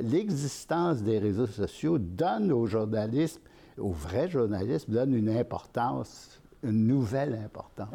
l'existence 0.00 1.02
des 1.02 1.18
réseaux 1.18 1.46
sociaux 1.46 1.98
donne 1.98 2.52
au 2.52 2.66
journalisme, 2.66 3.40
au 3.78 3.90
vrai 3.90 4.28
journalisme, 4.28 4.92
donne 4.92 5.14
une 5.14 5.30
importance, 5.30 6.40
une 6.62 6.86
nouvelle 6.86 7.34
importance. 7.44 7.94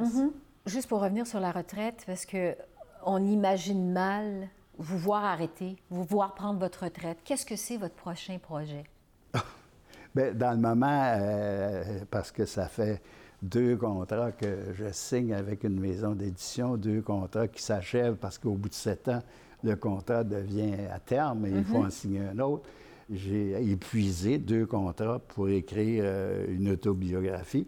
Juste 0.65 0.89
pour 0.89 1.01
revenir 1.01 1.25
sur 1.25 1.39
la 1.39 1.51
retraite, 1.51 2.03
parce 2.05 2.25
que 2.25 2.55
on 3.05 3.23
imagine 3.23 3.91
mal 3.91 4.49
vous 4.77 4.97
voir 4.97 5.23
arrêter, 5.23 5.77
vous 5.89 6.03
voir 6.03 6.35
prendre 6.35 6.59
votre 6.59 6.83
retraite. 6.83 7.19
Qu'est-ce 7.23 7.45
que 7.45 7.55
c'est 7.55 7.77
votre 7.77 7.95
prochain 7.95 8.37
projet? 8.37 8.83
Bien, 10.15 10.33
dans 10.33 10.51
le 10.51 10.57
moment, 10.57 11.13
euh, 11.15 12.01
parce 12.11 12.31
que 12.31 12.45
ça 12.45 12.67
fait 12.67 13.01
deux 13.41 13.77
contrats 13.77 14.31
que 14.31 14.73
je 14.73 14.91
signe 14.91 15.33
avec 15.33 15.63
une 15.63 15.79
maison 15.79 16.13
d'édition, 16.13 16.75
deux 16.75 17.01
contrats 17.01 17.47
qui 17.47 17.61
s'achèvent 17.61 18.15
parce 18.15 18.37
qu'au 18.37 18.53
bout 18.53 18.69
de 18.69 18.73
sept 18.73 19.07
ans, 19.07 19.21
le 19.63 19.75
contrat 19.75 20.23
devient 20.23 20.73
à 20.93 20.99
terme 20.99 21.45
et 21.45 21.49
il 21.51 21.63
faut 21.63 21.77
en 21.83 21.89
signer 21.89 22.21
un 22.21 22.39
autre. 22.39 22.67
J'ai 23.11 23.71
épuisé 23.71 24.37
deux 24.37 24.65
contrats 24.65 25.19
pour 25.19 25.47
écrire 25.49 26.03
euh, 26.05 26.45
une 26.49 26.71
autobiographie 26.71 27.65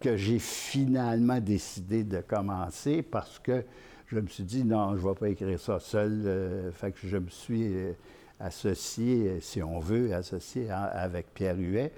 que 0.00 0.16
j'ai 0.16 0.38
finalement 0.38 1.40
décidé 1.40 2.04
de 2.04 2.20
commencer 2.20 3.02
parce 3.02 3.38
que 3.38 3.64
je 4.08 4.18
me 4.20 4.26
suis 4.26 4.44
dit 4.44 4.64
non, 4.64 4.96
je 4.96 5.02
ne 5.02 5.08
vais 5.08 5.14
pas 5.18 5.28
écrire 5.30 5.58
ça 5.58 5.78
seul. 5.80 6.22
euh, 6.26 6.70
fait 6.72 6.92
que 6.92 7.06
je 7.06 7.16
me 7.16 7.28
suis 7.30 7.72
euh, 7.74 7.92
associé, 8.38 9.38
si 9.40 9.62
on 9.62 9.78
veut, 9.78 10.12
associé 10.14 10.68
à- 10.70 10.82
avec 10.84 11.32
Pierre 11.32 11.56
Huet 11.58 11.90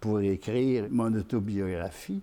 pour 0.00 0.20
écrire 0.20 0.86
mon 0.90 1.12
autobiographie. 1.14 2.20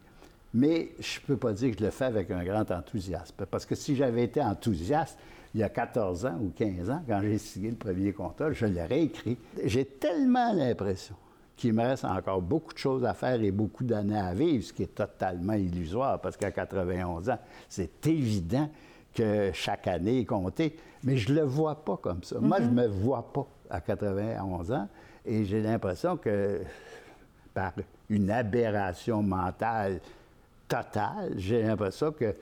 Mais 0.54 0.92
je 1.00 1.20
ne 1.22 1.26
peux 1.28 1.38
pas 1.38 1.54
dire 1.54 1.72
que 1.74 1.80
je 1.80 1.86
le 1.86 1.92
fais 1.92 2.06
avec 2.06 2.30
un 2.32 2.44
grand 2.44 2.70
enthousiasme. 2.72 3.46
Parce 3.50 3.66
que 3.66 3.76
si 3.76 3.96
j'avais 3.96 4.24
été 4.26 4.42
enthousiaste 4.42 5.18
il 5.54 5.62
y 5.62 5.64
a 5.64 5.70
14 5.70 6.26
ans 6.26 6.38
ou 6.42 6.52
15 6.56 6.90
ans, 6.90 7.02
quand 7.08 7.22
j'ai 7.22 7.38
signé 7.38 7.72
le 7.72 7.76
premier 7.76 8.14
contrat, 8.14 8.52
je 8.52 8.66
l'aurais 8.66 9.04
écrit. 9.04 9.38
J'ai 9.64 9.86
tellement 9.86 10.54
l'impression 10.54 11.16
qu'il 11.56 11.74
me 11.74 11.84
reste 11.84 12.06
encore 12.06 12.42
beaucoup 12.42 12.74
de 12.74 12.78
choses 12.78 13.04
à 13.04 13.14
faire 13.14 13.42
et 13.42 13.52
beaucoup 13.52 13.84
d'années 13.84 14.20
à 14.20 14.34
vivre, 14.34 14.64
ce 14.64 14.72
qui 14.72 14.84
est 14.84 14.96
totalement 14.96 15.54
illusoire, 15.54 16.22
parce 16.22 16.38
qu'à 16.38 16.52
91 16.52 17.30
ans, 17.30 17.40
c'est 17.68 18.08
évident 18.08 18.70
que 19.14 19.52
chaque 19.54 19.88
année 19.88 20.20
est 20.20 20.26
comptée. 20.26 20.78
Mais 21.04 21.18
je 21.18 21.32
ne 21.34 21.40
le 21.40 21.46
vois 21.46 21.84
pas 21.84 21.98
comme 21.98 22.24
ça. 22.24 22.40
Moi, 22.40 22.58
je 22.60 22.66
ne 22.66 22.74
me 22.74 22.88
vois 22.88 23.32
pas 23.34 23.48
à 23.70 23.82
91 23.82 24.72
ans 24.72 24.88
et 25.26 25.46
j'ai 25.46 25.62
l'impression 25.62 26.18
que 26.18 26.62
par 27.54 27.74
une 28.10 28.32
aberration 28.32 29.22
mentale 29.22 30.00
totale, 30.68 31.34
j'ai 31.36 31.64
l'impression 31.64 32.12
que 32.12 32.34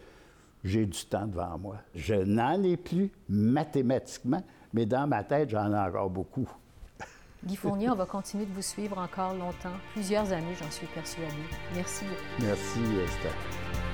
j'ai 0.63 0.86
du 0.86 1.06
temps 1.06 1.26
devant 1.26 1.58
moi. 1.58 1.78
Je 1.96 2.15
n'en 2.15 2.62
ai 2.63 2.78
plus 2.78 3.12
mathématiquement, 3.30 4.43
mais 4.74 4.86
dans 4.86 5.08
ma 5.08 5.24
tête, 5.24 5.50
j'en 5.50 5.72
ai 5.72 5.78
encore 5.78 6.10
beaucoup. 6.10 6.48
Guy 7.46 7.56
Fournier, 7.56 7.89
on 7.89 7.96
va 7.96 8.06
continuer 8.06 8.46
de 8.46 8.54
vous 8.54 8.62
suivre 8.62 8.98
encore 8.98 9.34
longtemps, 9.34 9.78
plusieurs 9.93 10.32
années, 10.34 10.56
j'en 10.60 10.72
suis 10.72 10.88
persuadée. 10.88 11.34
Merci. 11.76 12.06
Merci, 12.41 12.80
Steph. 13.20 13.87